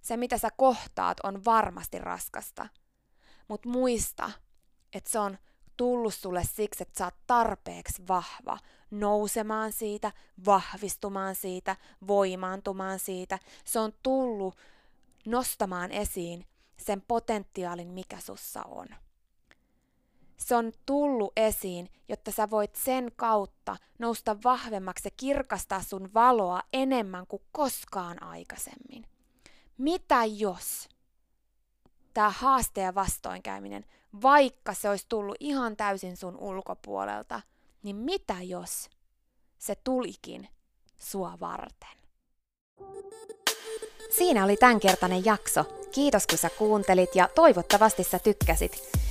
Se, 0.00 0.16
mitä 0.16 0.38
sä 0.38 0.48
kohtaat, 0.56 1.20
on 1.22 1.44
varmasti 1.44 1.98
raskasta. 1.98 2.66
Mutta 3.48 3.68
muista, 3.68 4.30
että 4.92 5.10
se 5.10 5.18
on 5.18 5.38
tullut 5.76 6.14
sulle 6.14 6.44
siksi, 6.44 6.82
että 6.82 6.98
sä 6.98 7.04
oot 7.04 7.14
tarpeeksi 7.26 8.02
vahva 8.08 8.58
nousemaan 8.90 9.72
siitä, 9.72 10.12
vahvistumaan 10.46 11.34
siitä, 11.34 11.76
voimaantumaan 12.06 12.98
siitä. 12.98 13.38
Se 13.64 13.78
on 13.78 13.92
tullut 14.02 14.56
nostamaan 15.26 15.92
esiin 15.92 16.46
sen 16.76 17.02
potentiaalin, 17.08 17.88
mikä 17.88 18.20
sussa 18.20 18.62
on. 18.62 18.86
Se 20.36 20.56
on 20.56 20.72
tullut 20.86 21.32
esiin, 21.36 21.88
jotta 22.08 22.30
sä 22.30 22.50
voit 22.50 22.76
sen 22.76 23.12
kautta 23.16 23.76
nousta 23.98 24.36
vahvemmaksi 24.44 25.06
ja 25.06 25.10
kirkastaa 25.16 25.82
sun 25.82 26.14
valoa 26.14 26.62
enemmän 26.72 27.26
kuin 27.26 27.42
koskaan 27.52 28.22
aikaisemmin. 28.22 29.06
Mitä 29.78 30.24
jos 30.24 30.88
tämä 32.14 32.30
haaste 32.30 32.80
ja 32.80 32.94
vastoinkäyminen, 32.94 33.84
vaikka 34.22 34.74
se 34.74 34.88
olisi 34.90 35.06
tullut 35.08 35.36
ihan 35.40 35.76
täysin 35.76 36.16
sun 36.16 36.36
ulkopuolelta, 36.36 37.40
niin 37.82 37.96
mitä 37.96 38.36
jos 38.42 38.90
se 39.58 39.74
tulikin 39.84 40.48
sua 41.00 41.38
varten? 41.40 41.88
Siinä 44.16 44.44
oli 44.44 44.56
tämänkertainen 44.56 45.24
jakso. 45.24 45.64
Kiitos 45.92 46.26
kun 46.26 46.38
sä 46.38 46.50
kuuntelit 46.50 47.14
ja 47.14 47.28
toivottavasti 47.34 48.04
sä 48.04 48.18
tykkäsit. 48.18 49.03